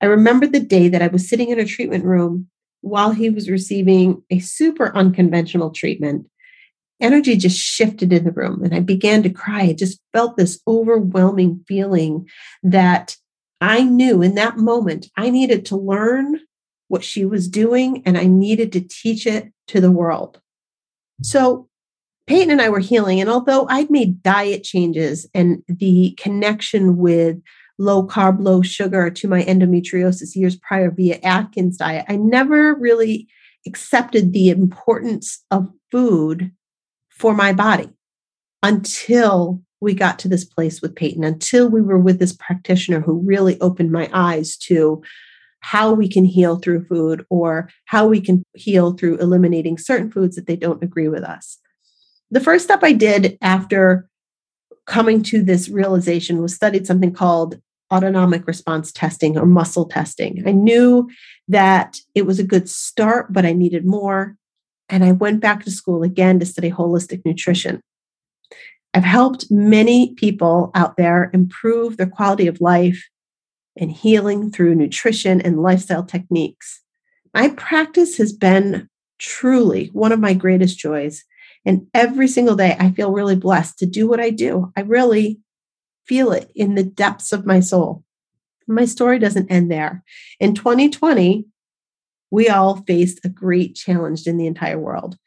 I 0.02 0.06
remember 0.08 0.48
the 0.48 0.60
day 0.60 0.90
that 0.90 1.02
I 1.02 1.08
was 1.08 1.30
sitting 1.30 1.50
in 1.50 1.60
a 1.60 1.66
treatment 1.66 2.06
room 2.06 2.48
while 2.82 3.12
he 3.12 3.30
was 3.30 3.50
receiving 3.50 4.22
a 4.30 4.40
super 4.40 4.96
unconventional 4.96 5.72
treatment. 5.72 6.28
Energy 7.00 7.38
just 7.38 7.60
shifted 7.60 8.12
in 8.12 8.24
the 8.24 8.32
room 8.32 8.64
and 8.64 8.74
I 8.74 8.80
began 8.80 9.24
to 9.24 9.30
cry. 9.30 9.62
I 9.62 9.74
just 9.74 10.00
felt 10.12 10.38
this 10.38 10.60
overwhelming 10.68 11.64
feeling 11.68 12.28
that 12.64 13.16
I 13.62 13.84
knew 13.84 14.22
in 14.22 14.36
that 14.36 14.58
moment 14.58 15.08
I 15.16 15.30
needed 15.30 15.66
to 15.68 15.78
learn 15.78 16.40
what 16.88 17.04
she 17.04 17.26
was 17.26 17.48
doing 17.48 18.04
and 18.06 18.18
I 18.18 18.26
needed 18.26 18.72
to 18.74 18.82
teach 18.82 19.26
it 19.26 19.52
to 19.68 19.82
the 19.82 19.92
world. 19.92 20.40
So 21.22 21.70
Peyton 22.28 22.52
and 22.52 22.62
I 22.62 22.70
were 22.70 22.80
healing. 22.80 23.20
And 23.20 23.30
although 23.30 23.68
I'd 23.70 23.90
made 23.90 24.24
diet 24.24 24.64
changes 24.64 25.28
and 25.34 25.64
the 25.68 26.16
connection 26.20 26.98
with 26.98 27.38
low 27.80 28.06
carb, 28.06 28.38
low 28.40 28.62
sugar 28.62 29.10
to 29.10 29.28
my 29.28 29.44
endometriosis 29.44 30.36
years 30.36 30.56
prior 30.56 30.92
via 30.92 31.20
Atkins 31.24 31.78
diet, 31.78 32.06
I 32.08 32.16
never 32.16 32.76
really 32.76 33.28
accepted 33.66 34.32
the 34.32 34.50
importance 34.50 35.44
of 35.52 35.70
food 35.92 36.52
for 37.10 37.34
my 37.34 37.54
body 37.54 37.90
until 38.62 39.62
we 39.84 39.94
got 39.94 40.18
to 40.20 40.28
this 40.28 40.46
place 40.46 40.82
with 40.82 40.96
Peyton 40.96 41.24
until 41.24 41.70
we 41.70 41.82
were 41.82 42.00
with 42.00 42.18
this 42.18 42.34
practitioner 42.34 43.02
who 43.02 43.22
really 43.26 43.60
opened 43.60 43.92
my 43.92 44.10
eyes 44.14 44.58
to 44.58 45.04
how 45.60 45.94
we 45.94 46.10
can 46.10 46.26
heal 46.26 46.58
through 46.58 46.86
food 46.86 47.26
or 47.30 47.70
how 47.86 48.08
we 48.08 48.20
can 48.20 48.44
heal 48.54 48.94
through 48.94 49.18
eliminating 49.18 49.78
certain 49.78 50.12
foods 50.12 50.36
that 50.36 50.48
they 50.48 50.56
don't 50.56 50.84
agree 50.84 51.08
with 51.08 51.24
us. 51.24 51.60
The 52.32 52.40
first 52.40 52.66
step 52.66 52.84
I 52.84 52.94
did 52.94 53.38
after 53.42 54.10
coming 54.86 55.22
to 55.24 55.42
this 55.42 55.70
realization 55.70 56.42
was 56.42 56.56
studied 56.56 56.88
something 56.88 57.14
called 57.14 57.62
autonomic 57.94 58.48
response 58.48 58.92
testing 58.92 59.38
or 59.38 59.46
muscle 59.46 59.86
testing. 59.86 60.44
I 60.48 60.52
knew 60.52 61.10
that 61.48 62.00
it 62.16 62.26
was 62.26 62.40
a 62.40 62.44
good 62.44 62.70
start, 62.70 63.32
but 63.32 63.46
I 63.46 63.54
needed 63.54 63.86
more. 63.86 64.36
And 64.90 65.04
I 65.04 65.12
went 65.12 65.42
back 65.42 65.64
to 65.64 65.72
school 65.72 66.04
again 66.04 66.40
to 66.40 66.46
study 66.46 66.72
holistic 66.72 67.22
nutrition. 67.24 67.82
I've 68.94 69.04
helped 69.04 69.50
many 69.50 70.14
people 70.16 70.72
out 70.76 70.98
there 70.98 71.32
improve 71.34 71.98
their 71.98 72.08
quality 72.08 72.48
of 72.48 72.62
life 72.62 73.10
and 73.76 73.92
healing 73.92 74.52
through 74.52 74.76
nutrition 74.76 75.42
and 75.42 75.62
lifestyle 75.62 76.04
techniques. 76.04 76.82
My 77.34 77.50
practice 77.50 78.18
has 78.18 78.32
been 78.32 78.88
truly 79.18 79.88
one 79.94 80.12
of 80.12 80.20
my 80.20 80.34
greatest 80.34 80.78
joys. 80.78 81.24
And 81.66 81.88
every 81.94 82.28
single 82.28 82.56
day, 82.56 82.76
I 82.80 82.92
feel 82.92 83.12
really 83.12 83.36
blessed 83.36 83.80
to 83.80 83.86
do 83.86 84.08
what 84.08 84.20
I 84.20 84.30
do. 84.30 84.72
I 84.76 84.82
really 84.82 85.40
feel 86.06 86.32
it 86.32 86.52
in 86.54 86.76
the 86.76 86.84
depths 86.84 87.32
of 87.32 87.46
my 87.46 87.62
soul. 87.62 88.04
My 88.68 88.86
story 88.86 89.18
doesn't 89.18 89.52
end 89.52 89.72
there. 89.72 90.04
In 90.40 90.54
2020, 90.54 91.46
we 92.32 92.50
all 92.50 92.78
faced 92.88 93.20
a 93.24 93.30
great 93.30 93.76
challenge 93.76 94.28
in 94.28 94.38
the 94.38 94.48
entire 94.48 94.80
world. 94.80 95.18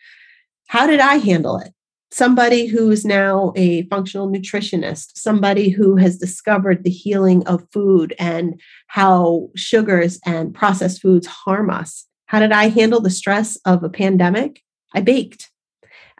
How 0.69 0.87
did 0.87 1.01
I 1.01 1.17
handle 1.17 1.59
it? 1.59 1.73
Somebody 2.17 2.65
who 2.65 2.91
is 2.91 3.05
now 3.05 3.53
a 3.57 3.83
functional 3.89 4.27
nutritionist, 4.27 5.19
somebody 5.19 5.69
who 5.69 5.97
has 5.97 6.17
discovered 6.17 6.83
the 6.83 6.89
healing 6.89 7.47
of 7.47 7.71
food 7.71 8.15
and 8.19 8.59
how 8.87 9.51
sugars 9.55 10.19
and 10.25 10.55
processed 10.55 11.03
foods 11.03 11.27
harm 11.27 11.69
us. 11.69 12.07
How 12.25 12.41
did 12.41 12.53
I 12.53 12.71
handle 12.71 13.03
the 13.03 13.11
stress 13.11 13.57
of 13.67 13.85
a 13.85 13.91
pandemic? 13.91 14.63
I 14.95 15.03
baked. 15.03 15.51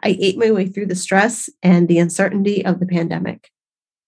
I 0.03 0.15
ate 0.21 0.37
my 0.37 0.51
way 0.51 0.67
through 0.67 0.85
the 0.85 0.95
stress 0.95 1.49
and 1.63 1.87
the 1.87 1.97
uncertainty 1.97 2.63
of 2.63 2.79
the 2.79 2.85
pandemic. 2.85 3.49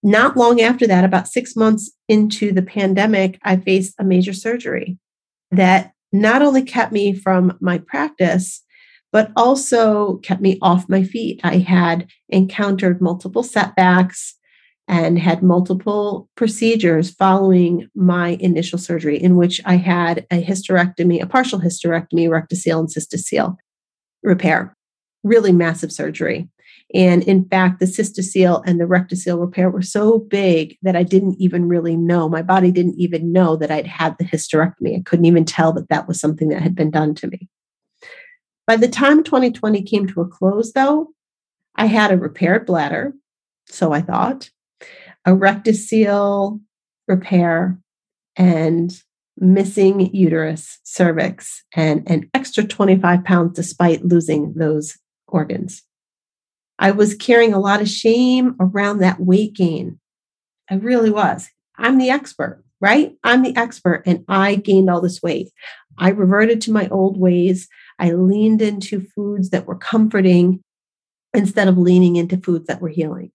Not 0.03 0.37
long 0.37 0.61
after 0.61 0.85
that, 0.85 1.03
about 1.03 1.27
six 1.27 1.55
months 1.55 1.91
into 2.07 2.51
the 2.51 2.61
pandemic, 2.61 3.39
I 3.41 3.57
faced 3.57 3.95
a 3.97 4.03
major 4.03 4.33
surgery 4.33 4.99
that 5.49 5.93
not 6.13 6.43
only 6.43 6.61
kept 6.61 6.91
me 6.91 7.15
from 7.15 7.57
my 7.59 7.79
practice, 7.79 8.63
but 9.11 9.31
also 9.35 10.17
kept 10.17 10.41
me 10.41 10.57
off 10.61 10.89
my 10.89 11.03
feet. 11.03 11.39
I 11.43 11.57
had 11.57 12.07
encountered 12.29 13.01
multiple 13.01 13.43
setbacks 13.43 14.35
and 14.87 15.19
had 15.19 15.43
multiple 15.43 16.27
procedures 16.35 17.11
following 17.11 17.87
my 17.95 18.37
initial 18.39 18.79
surgery, 18.79 19.21
in 19.21 19.35
which 19.35 19.61
I 19.65 19.75
had 19.75 20.25
a 20.31 20.43
hysterectomy, 20.43 21.21
a 21.21 21.27
partial 21.27 21.59
hysterectomy, 21.59 22.27
rectocele, 22.27 22.79
and 22.79 22.89
cystocele 22.89 23.55
repair. 24.23 24.75
Really 25.23 25.51
massive 25.51 25.91
surgery. 25.91 26.49
And 26.95 27.21
in 27.23 27.45
fact, 27.45 27.79
the 27.79 27.85
cystocele 27.85 28.63
and 28.65 28.79
the 28.79 28.85
rectocele 28.85 29.39
repair 29.39 29.69
were 29.69 29.83
so 29.83 30.19
big 30.19 30.75
that 30.81 30.95
I 30.95 31.03
didn't 31.03 31.35
even 31.39 31.67
really 31.67 31.95
know. 31.95 32.27
My 32.27 32.41
body 32.41 32.71
didn't 32.71 32.95
even 32.95 33.31
know 33.31 33.55
that 33.57 33.69
I'd 33.69 33.85
had 33.85 34.17
the 34.17 34.25
hysterectomy. 34.25 34.97
I 34.97 35.03
couldn't 35.05 35.25
even 35.25 35.45
tell 35.45 35.71
that 35.73 35.89
that 35.89 36.07
was 36.07 36.19
something 36.19 36.49
that 36.49 36.63
had 36.63 36.73
been 36.73 36.89
done 36.89 37.13
to 37.15 37.27
me. 37.27 37.47
By 38.69 38.77
the 38.77 38.87
time 38.87 39.23
2020 39.23 39.81
came 39.81 40.05
to 40.05 40.21
a 40.21 40.27
close, 40.27 40.73
though, 40.73 41.07
I 41.73 41.87
had 41.87 42.11
a 42.11 42.19
repaired 42.19 42.67
bladder, 42.67 43.15
so 43.65 43.93
I 43.93 44.01
thought, 44.01 44.51
a 45.25 45.31
rectocele 45.31 46.61
repair, 47.07 47.79
and 48.35 48.95
missing 49.39 50.13
uterus, 50.13 50.77
cervix, 50.83 51.63
and 51.75 52.07
an 52.07 52.29
extra 52.35 52.63
25 52.63 53.23
pounds 53.23 53.55
despite 53.55 54.05
losing 54.05 54.53
those 54.53 54.99
organs. 55.27 55.81
I 56.77 56.91
was 56.91 57.15
carrying 57.15 57.53
a 57.53 57.59
lot 57.59 57.81
of 57.81 57.89
shame 57.89 58.55
around 58.59 58.99
that 58.99 59.19
weight 59.19 59.55
gain. 59.55 59.99
I 60.69 60.75
really 60.75 61.09
was. 61.09 61.49
I'm 61.75 61.97
the 61.97 62.11
expert, 62.11 62.63
right? 62.79 63.15
I'm 63.23 63.41
the 63.41 63.57
expert, 63.57 64.03
and 64.05 64.23
I 64.27 64.57
gained 64.57 64.91
all 64.91 65.01
this 65.01 65.23
weight. 65.23 65.49
I 65.97 66.09
reverted 66.09 66.61
to 66.61 66.71
my 66.71 66.87
old 66.89 67.19
ways. 67.19 67.67
I 67.99 68.11
leaned 68.11 68.61
into 68.61 69.01
foods 69.15 69.49
that 69.49 69.67
were 69.67 69.75
comforting 69.75 70.63
instead 71.33 71.67
of 71.67 71.77
leaning 71.77 72.15
into 72.15 72.37
foods 72.37 72.67
that 72.67 72.81
were 72.81 72.89
healing. 72.89 73.31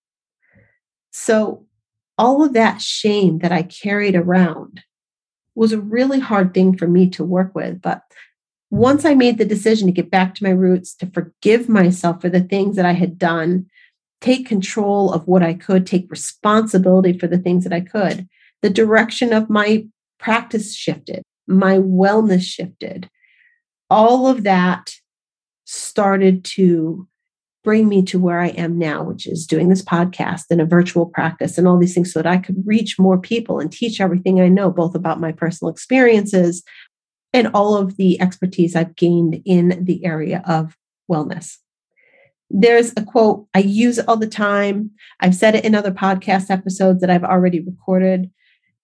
So, 1.12 1.66
all 2.16 2.44
of 2.44 2.52
that 2.52 2.80
shame 2.80 3.40
that 3.40 3.52
I 3.52 3.62
carried 3.62 4.14
around 4.14 4.82
was 5.54 5.72
a 5.72 5.80
really 5.80 6.20
hard 6.20 6.54
thing 6.54 6.76
for 6.76 6.86
me 6.86 7.10
to 7.10 7.24
work 7.24 7.54
with. 7.54 7.80
But 7.80 8.02
once 8.70 9.04
I 9.04 9.14
made 9.14 9.38
the 9.38 9.44
decision 9.44 9.86
to 9.86 9.92
get 9.92 10.10
back 10.10 10.34
to 10.34 10.44
my 10.44 10.50
roots, 10.50 10.94
to 10.96 11.06
forgive 11.06 11.68
myself 11.68 12.20
for 12.20 12.28
the 12.28 12.40
things 12.40 12.76
that 12.76 12.86
I 12.86 12.92
had 12.92 13.18
done, 13.18 13.66
take 14.20 14.46
control 14.46 15.12
of 15.12 15.26
what 15.28 15.42
I 15.42 15.54
could, 15.54 15.86
take 15.86 16.10
responsibility 16.10 17.16
for 17.16 17.26
the 17.26 17.38
things 17.38 17.64
that 17.64 17.72
I 17.72 17.80
could, 17.80 18.28
the 18.62 18.70
direction 18.70 19.32
of 19.32 19.50
my 19.50 19.86
practice 20.18 20.74
shifted, 20.74 21.22
my 21.46 21.78
wellness 21.78 22.42
shifted. 22.42 23.10
All 23.90 24.26
of 24.26 24.44
that 24.44 24.94
started 25.64 26.44
to 26.44 27.06
bring 27.62 27.88
me 27.88 28.02
to 28.02 28.18
where 28.18 28.40
I 28.40 28.48
am 28.48 28.78
now, 28.78 29.02
which 29.02 29.26
is 29.26 29.46
doing 29.46 29.70
this 29.70 29.82
podcast 29.82 30.44
and 30.50 30.60
a 30.60 30.66
virtual 30.66 31.06
practice 31.06 31.56
and 31.56 31.66
all 31.66 31.78
these 31.78 31.94
things 31.94 32.12
so 32.12 32.20
that 32.20 32.30
I 32.30 32.36
could 32.36 32.62
reach 32.66 32.98
more 32.98 33.18
people 33.18 33.58
and 33.58 33.72
teach 33.72 34.00
everything 34.00 34.40
I 34.40 34.48
know, 34.48 34.70
both 34.70 34.94
about 34.94 35.20
my 35.20 35.32
personal 35.32 35.72
experiences, 35.72 36.62
and 37.32 37.48
all 37.48 37.76
of 37.76 37.96
the 37.96 38.20
expertise 38.20 38.76
I've 38.76 38.94
gained 38.94 39.42
in 39.44 39.84
the 39.84 40.04
area 40.04 40.42
of 40.46 40.76
wellness. 41.10 41.56
There's 42.50 42.92
a 42.96 43.02
quote 43.02 43.46
I 43.54 43.60
use 43.60 43.98
all 43.98 44.18
the 44.18 44.28
time. 44.28 44.90
I've 45.20 45.34
said 45.34 45.54
it 45.54 45.64
in 45.64 45.74
other 45.74 45.90
podcast 45.90 46.50
episodes 46.50 47.00
that 47.00 47.10
I've 47.10 47.24
already 47.24 47.60
recorded. 47.60 48.30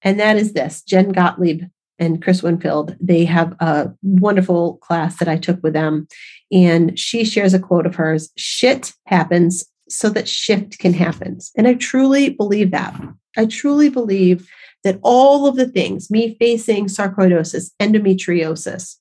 And 0.03 0.19
that 0.19 0.37
is 0.37 0.55
this 0.55 0.83
Jen 0.83 1.11
Gottlieb 1.11 1.65
and 2.01 2.23
Chris 2.23 2.43
Winfield. 2.43 2.97
They 3.01 3.25
have 3.27 3.55
a 3.61 3.93
wonderful 4.03 4.79
class 4.79 5.19
that 5.19 5.29
I 5.29 5.37
took 5.37 5.63
with 5.63 5.75
them. 5.75 6.09
And 6.51 6.99
she 6.99 7.25
shares 7.25 7.55
a 7.55 7.61
quote 7.61 7.87
of 7.87 7.95
hers 7.95 8.31
shit 8.37 8.93
happens 9.07 9.65
so 9.89 10.09
that 10.11 10.29
shift 10.29 10.79
can 10.79 10.95
happen. 10.95 11.39
And 11.57 11.69
I 11.69 11.75
truly 11.75 12.31
believe 12.31 12.71
that. 12.71 12.99
I 13.37 13.47
truly 13.47 13.91
believe 13.91 14.49
that 14.83 14.99
all 15.03 15.47
of 15.47 15.57
the 15.57 15.69
things, 15.69 16.11
me 16.11 16.37
facing 16.41 16.87
sarcoidosis, 16.87 17.71
endometriosis, 17.81 18.97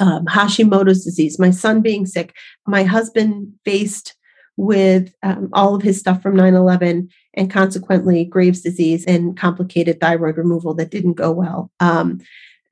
um, 0.00 0.26
Hashimoto's 0.26 1.04
disease, 1.04 1.38
my 1.38 1.50
son 1.50 1.80
being 1.80 2.06
sick, 2.06 2.34
my 2.66 2.82
husband 2.82 3.52
faced 3.64 4.14
with 4.62 5.12
um, 5.24 5.48
all 5.52 5.74
of 5.74 5.82
his 5.82 5.98
stuff 5.98 6.22
from 6.22 6.36
9 6.36 6.54
11 6.54 7.08
and 7.34 7.50
consequently 7.50 8.24
Graves' 8.24 8.62
disease 8.62 9.04
and 9.06 9.36
complicated 9.36 9.98
thyroid 9.98 10.36
removal 10.36 10.72
that 10.74 10.92
didn't 10.92 11.14
go 11.14 11.32
well. 11.32 11.72
Um, 11.80 12.20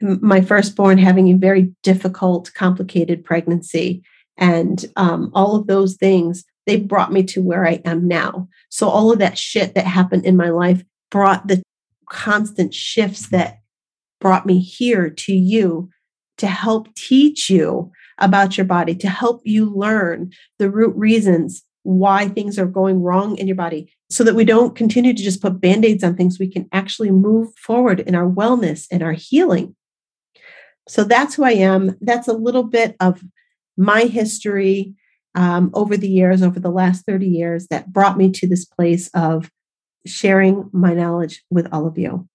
my 0.00 0.40
firstborn 0.40 0.98
having 0.98 1.28
a 1.28 1.36
very 1.36 1.74
difficult, 1.82 2.54
complicated 2.54 3.24
pregnancy, 3.24 4.04
and 4.38 4.86
um, 4.94 5.32
all 5.34 5.56
of 5.56 5.66
those 5.66 5.96
things, 5.96 6.44
they 6.64 6.76
brought 6.76 7.12
me 7.12 7.24
to 7.24 7.42
where 7.42 7.66
I 7.66 7.82
am 7.84 8.06
now. 8.06 8.48
So, 8.68 8.88
all 8.88 9.12
of 9.12 9.18
that 9.18 9.36
shit 9.36 9.74
that 9.74 9.84
happened 9.84 10.24
in 10.24 10.36
my 10.36 10.50
life 10.50 10.84
brought 11.10 11.48
the 11.48 11.60
constant 12.08 12.72
shifts 12.72 13.30
that 13.30 13.58
brought 14.20 14.46
me 14.46 14.60
here 14.60 15.10
to 15.10 15.32
you 15.32 15.90
to 16.38 16.46
help 16.46 16.94
teach 16.94 17.50
you 17.50 17.90
about 18.18 18.56
your 18.56 18.66
body, 18.66 18.94
to 18.94 19.08
help 19.08 19.42
you 19.44 19.74
learn 19.74 20.30
the 20.58 20.70
root 20.70 20.94
reasons 20.94 21.64
why 21.82 22.28
things 22.28 22.58
are 22.58 22.66
going 22.66 23.02
wrong 23.02 23.36
in 23.38 23.46
your 23.46 23.56
body 23.56 23.92
so 24.10 24.24
that 24.24 24.34
we 24.34 24.44
don't 24.44 24.76
continue 24.76 25.14
to 25.14 25.22
just 25.22 25.40
put 25.40 25.60
band 25.60 25.84
aids 25.84 26.04
on 26.04 26.16
things. 26.16 26.38
We 26.38 26.50
can 26.50 26.68
actually 26.72 27.10
move 27.10 27.48
forward 27.56 28.00
in 28.00 28.14
our 28.14 28.28
wellness 28.28 28.86
and 28.90 29.02
our 29.02 29.12
healing. 29.12 29.74
So 30.88 31.04
that's 31.04 31.34
who 31.34 31.44
I 31.44 31.52
am. 31.52 31.96
That's 32.00 32.28
a 32.28 32.32
little 32.32 32.64
bit 32.64 32.96
of 33.00 33.22
my 33.76 34.02
history 34.02 34.94
um, 35.34 35.70
over 35.74 35.96
the 35.96 36.08
years, 36.08 36.42
over 36.42 36.58
the 36.58 36.70
last 36.70 37.06
30 37.06 37.26
years, 37.26 37.68
that 37.68 37.92
brought 37.92 38.18
me 38.18 38.30
to 38.32 38.48
this 38.48 38.64
place 38.64 39.08
of 39.14 39.50
sharing 40.06 40.68
my 40.72 40.92
knowledge 40.92 41.44
with 41.50 41.68
all 41.72 41.86
of 41.86 41.96
you. 41.96 42.28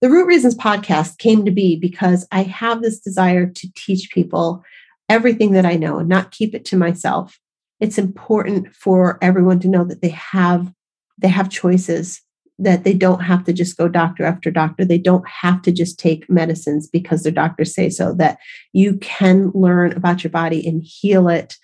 The 0.00 0.10
Root 0.10 0.26
Reasons 0.26 0.54
podcast 0.54 1.18
came 1.18 1.44
to 1.44 1.50
be 1.50 1.76
because 1.76 2.26
I 2.32 2.42
have 2.42 2.82
this 2.82 2.98
desire 3.00 3.46
to 3.46 3.68
teach 3.76 4.10
people 4.10 4.62
everything 5.08 5.52
that 5.52 5.66
I 5.66 5.74
know 5.74 5.98
and 5.98 6.08
not 6.08 6.30
keep 6.30 6.54
it 6.54 6.64
to 6.66 6.76
myself. 6.76 7.38
It's 7.84 7.98
important 7.98 8.74
for 8.74 9.18
everyone 9.20 9.60
to 9.60 9.68
know 9.68 9.84
that 9.84 10.02
they 10.02 10.08
have 10.08 10.72
they 11.18 11.28
have 11.28 11.48
choices 11.48 12.20
that 12.58 12.84
they 12.84 12.94
don't 12.94 13.20
have 13.20 13.44
to 13.44 13.52
just 13.52 13.76
go 13.76 13.88
doctor 13.88 14.24
after 14.24 14.50
doctor. 14.50 14.84
They 14.84 14.98
don't 14.98 15.26
have 15.28 15.60
to 15.62 15.72
just 15.72 15.98
take 15.98 16.30
medicines 16.30 16.88
because 16.88 17.22
their 17.22 17.32
doctors 17.32 17.74
say 17.74 17.90
so, 17.90 18.14
that 18.14 18.38
you 18.72 18.96
can 18.98 19.50
learn 19.54 19.92
about 19.92 20.24
your 20.24 20.30
body 20.30 20.66
and 20.66 20.82
heal 20.84 21.28
it 21.28 21.56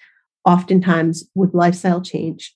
oftentimes 0.45 1.25
with 1.35 1.55
lifestyle 1.55 2.01
change 2.01 2.55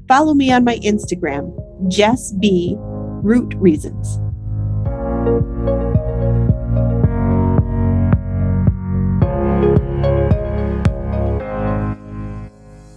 Follow 0.07 0.33
me 0.33 0.51
on 0.51 0.63
my 0.63 0.77
Instagram, 0.77 1.53
Jess 1.87 2.31
B 2.31 2.75
root 2.79 3.53
reasons. 3.57 4.15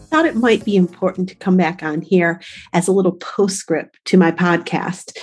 Thought 0.08 0.24
it 0.24 0.36
might 0.36 0.64
be 0.64 0.74
important 0.74 1.28
to 1.28 1.34
come 1.34 1.58
back 1.58 1.82
on 1.82 2.00
here 2.00 2.40
as 2.72 2.88
a 2.88 2.92
little 2.92 3.12
postscript 3.12 3.98
to 4.06 4.16
my 4.16 4.32
podcast. 4.32 5.18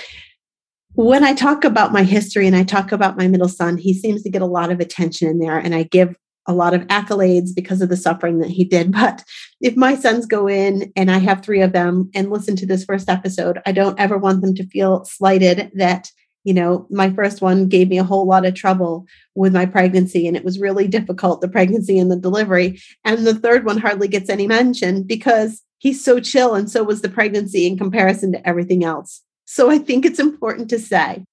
When 0.94 1.22
I 1.22 1.34
talk 1.34 1.64
about 1.64 1.92
my 1.92 2.02
history 2.02 2.46
and 2.46 2.56
I 2.56 2.64
talk 2.64 2.92
about 2.92 3.16
my 3.16 3.28
middle 3.28 3.48
son, 3.48 3.76
he 3.76 3.94
seems 3.94 4.22
to 4.22 4.30
get 4.30 4.42
a 4.42 4.46
lot 4.46 4.72
of 4.72 4.80
attention 4.80 5.28
in 5.28 5.38
there, 5.38 5.58
and 5.58 5.74
I 5.74 5.84
give 5.84 6.16
a 6.48 6.54
lot 6.54 6.72
of 6.74 6.80
accolades 6.86 7.54
because 7.54 7.82
of 7.82 7.90
the 7.90 7.96
suffering 7.96 8.38
that 8.38 8.50
he 8.50 8.64
did. 8.64 8.90
But 8.98 9.22
if 9.60 9.76
my 9.76 9.94
sons 9.94 10.26
go 10.26 10.48
in 10.48 10.92
and 10.96 11.10
I 11.10 11.18
have 11.18 11.42
three 11.42 11.60
of 11.60 11.72
them 11.72 12.10
and 12.14 12.30
listen 12.30 12.56
to 12.56 12.66
this 12.66 12.84
first 12.84 13.08
episode, 13.08 13.60
I 13.66 13.72
don't 13.72 14.00
ever 14.00 14.16
want 14.16 14.40
them 14.40 14.54
to 14.54 14.66
feel 14.66 15.04
slighted 15.04 15.70
that, 15.74 16.10
you 16.42 16.54
know, 16.54 16.86
my 16.90 17.10
first 17.10 17.42
one 17.42 17.68
gave 17.68 17.88
me 17.88 17.98
a 17.98 18.04
whole 18.04 18.26
lot 18.26 18.46
of 18.46 18.54
trouble 18.54 19.06
with 19.34 19.52
my 19.52 19.66
pregnancy 19.66 20.26
and 20.26 20.36
it 20.36 20.44
was 20.44 20.58
really 20.58 20.88
difficult, 20.88 21.42
the 21.42 21.48
pregnancy 21.48 21.98
and 21.98 22.10
the 22.10 22.16
delivery. 22.16 22.80
And 23.04 23.26
the 23.26 23.34
third 23.34 23.66
one 23.66 23.78
hardly 23.78 24.08
gets 24.08 24.30
any 24.30 24.46
mention 24.46 25.02
because 25.02 25.62
he's 25.78 26.02
so 26.02 26.18
chill 26.18 26.54
and 26.54 26.70
so 26.70 26.82
was 26.82 27.02
the 27.02 27.10
pregnancy 27.10 27.66
in 27.66 27.76
comparison 27.76 28.32
to 28.32 28.48
everything 28.48 28.84
else. 28.84 29.22
So 29.50 29.70
I 29.70 29.78
think 29.78 30.04
it's 30.04 30.18
important 30.18 30.68
to 30.70 30.78
say 30.78 31.24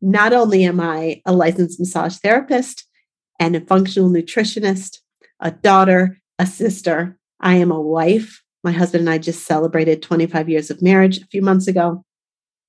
not 0.00 0.32
only 0.32 0.64
am 0.64 0.78
I 0.78 1.20
a 1.26 1.32
licensed 1.32 1.80
massage 1.80 2.18
therapist, 2.18 2.86
and 3.40 3.56
a 3.56 3.60
functional 3.60 4.08
nutritionist, 4.08 4.98
a 5.40 5.50
daughter, 5.50 6.18
a 6.38 6.46
sister. 6.46 7.18
I 7.40 7.56
am 7.56 7.70
a 7.70 7.80
wife. 7.80 8.42
My 8.62 8.72
husband 8.72 9.02
and 9.02 9.10
I 9.10 9.18
just 9.18 9.44
celebrated 9.44 10.02
25 10.02 10.48
years 10.48 10.70
of 10.70 10.82
marriage 10.82 11.18
a 11.18 11.26
few 11.26 11.42
months 11.42 11.66
ago. 11.66 12.04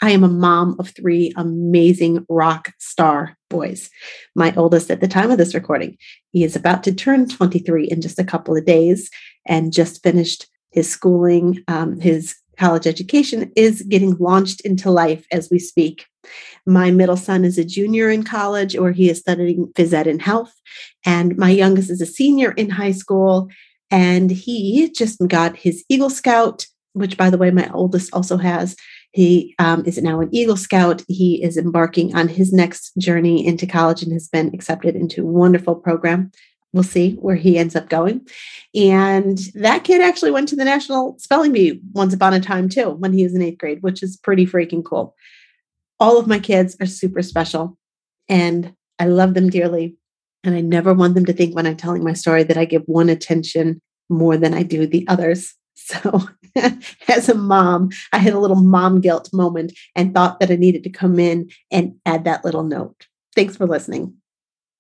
I 0.02 0.12
am 0.12 0.24
a 0.24 0.30
mom 0.30 0.76
of 0.78 0.90
three 0.90 1.32
amazing 1.38 2.26
rock 2.28 2.74
star 2.80 3.38
boys. 3.50 3.90
My 4.36 4.54
oldest 4.56 4.92
at 4.92 5.00
the 5.00 5.08
time 5.08 5.32
of 5.32 5.38
this 5.38 5.54
recording, 5.54 5.98
he 6.32 6.44
is 6.44 6.56
about 6.56 6.84
to 6.84 6.94
turn 6.94 7.30
23 7.30 7.88
in 7.88 8.02
just 8.02 8.20
a 8.20 8.26
couple 8.26 8.58
of 8.58 8.66
days 8.66 9.10
and 9.46 9.72
just 9.72 10.04
finished 10.04 10.48
his 10.72 10.92
schooling, 10.92 11.64
um, 11.70 12.02
his 12.02 12.36
college 12.58 12.88
education 12.88 13.52
is 13.56 13.82
getting 13.84 14.16
launched 14.18 14.62
into 14.62 14.92
life 14.92 15.26
as 15.32 15.50
we 15.50 15.60
speak. 15.60 16.06
My 16.66 16.92
middle 16.92 17.18
son 17.18 17.46
is 17.46 17.58
a 17.58 17.64
junior 17.64 18.10
in 18.10 18.24
college, 18.24 18.76
or 18.76 18.92
he 18.92 19.10
is 19.10 19.20
studying 19.20 19.68
phys 19.74 19.94
ed 19.94 20.08
and 20.08 20.22
health. 20.22 20.54
And 21.06 21.38
my 21.38 21.50
youngest 21.50 21.90
is 21.90 22.02
a 22.02 22.06
senior 22.06 22.52
in 22.52 22.70
high 22.70 22.92
school. 22.92 23.50
And 23.92 24.32
he 24.32 24.90
just 24.92 25.20
got 25.28 25.56
his 25.56 25.84
Eagle 25.90 26.10
Scout, 26.10 26.66
which, 26.94 27.18
by 27.18 27.30
the 27.30 27.38
way, 27.38 27.52
my 27.52 27.70
oldest 27.72 28.14
also 28.14 28.38
has. 28.38 28.76
He 29.12 29.56
um, 29.60 29.84
is 29.86 30.02
now 30.02 30.20
an 30.20 30.30
Eagle 30.34 30.58
Scout. 30.58 31.04
He 31.08 31.42
is 31.42 31.56
embarking 31.56 32.16
on 32.16 32.28
his 32.28 32.52
next 32.52 32.92
journey 32.98 33.46
into 33.46 33.68
college 33.68 34.04
and 34.04 34.12
has 34.12 34.28
been 34.28 34.54
accepted 34.54 34.96
into 34.96 35.22
a 35.22 35.32
wonderful 35.32 35.76
program. 35.76 36.32
We'll 36.76 36.84
see 36.84 37.14
where 37.14 37.36
he 37.36 37.58
ends 37.58 37.76
up 37.76 37.90
going. 37.90 38.28
And 38.76 39.40
that 39.56 39.84
kid 39.84 40.02
actually 40.02 40.32
went 40.32 40.50
to 40.50 40.56
the 40.56 40.66
National 40.66 41.18
Spelling 41.18 41.54
Bee 41.54 41.82
once 41.94 42.14
upon 42.14 42.34
a 42.34 42.40
time, 42.40 42.70
too, 42.70 42.92
when 42.92 43.14
he 43.14 43.24
was 43.24 43.34
in 43.34 43.42
eighth 43.42 43.58
grade, 43.58 43.82
which 43.82 44.04
is 44.04 44.18
pretty 44.18 44.46
freaking 44.46 44.84
cool 44.84 45.16
all 46.00 46.18
of 46.18 46.28
my 46.28 46.40
kids 46.40 46.76
are 46.80 46.86
super 46.86 47.22
special 47.22 47.78
and 48.28 48.74
I 49.00 49.06
love 49.06 49.34
them 49.34 49.50
dearly. 49.50 49.96
And 50.44 50.56
I 50.56 50.62
never 50.62 50.94
want 50.94 51.16
them 51.16 51.26
to 51.26 51.34
think 51.34 51.56
when 51.56 51.66
I'm 51.66 51.78
telling 51.78 52.04
my 52.04 52.14
story 52.14 52.44
that 52.44 52.58
I 52.58 52.66
give 52.66 52.84
one 52.86 53.10
attention 53.10 53.82
more 54.10 54.38
than 54.38 54.54
I 54.54 54.64
do 54.64 54.88
the 54.88 55.08
others. 55.08 55.54
So, 55.78 56.22
as 57.10 57.28
a 57.28 57.36
mom, 57.36 57.90
I 58.14 58.18
had 58.18 58.34
a 58.34 58.40
little 58.40 58.56
mom 58.56 59.02
guilt 59.02 59.30
moment 59.34 59.74
and 59.94 60.16
thought 60.16 60.40
that 60.40 60.50
I 60.50 60.56
needed 60.56 60.84
to 60.86 60.90
come 60.90 61.20
in 61.20 61.50
and 61.70 61.96
add 62.06 62.24
that 62.24 62.46
little 62.46 62.64
note. 62.64 63.08
Thanks 63.36 63.58
for 63.58 63.68
listening. 63.68 64.16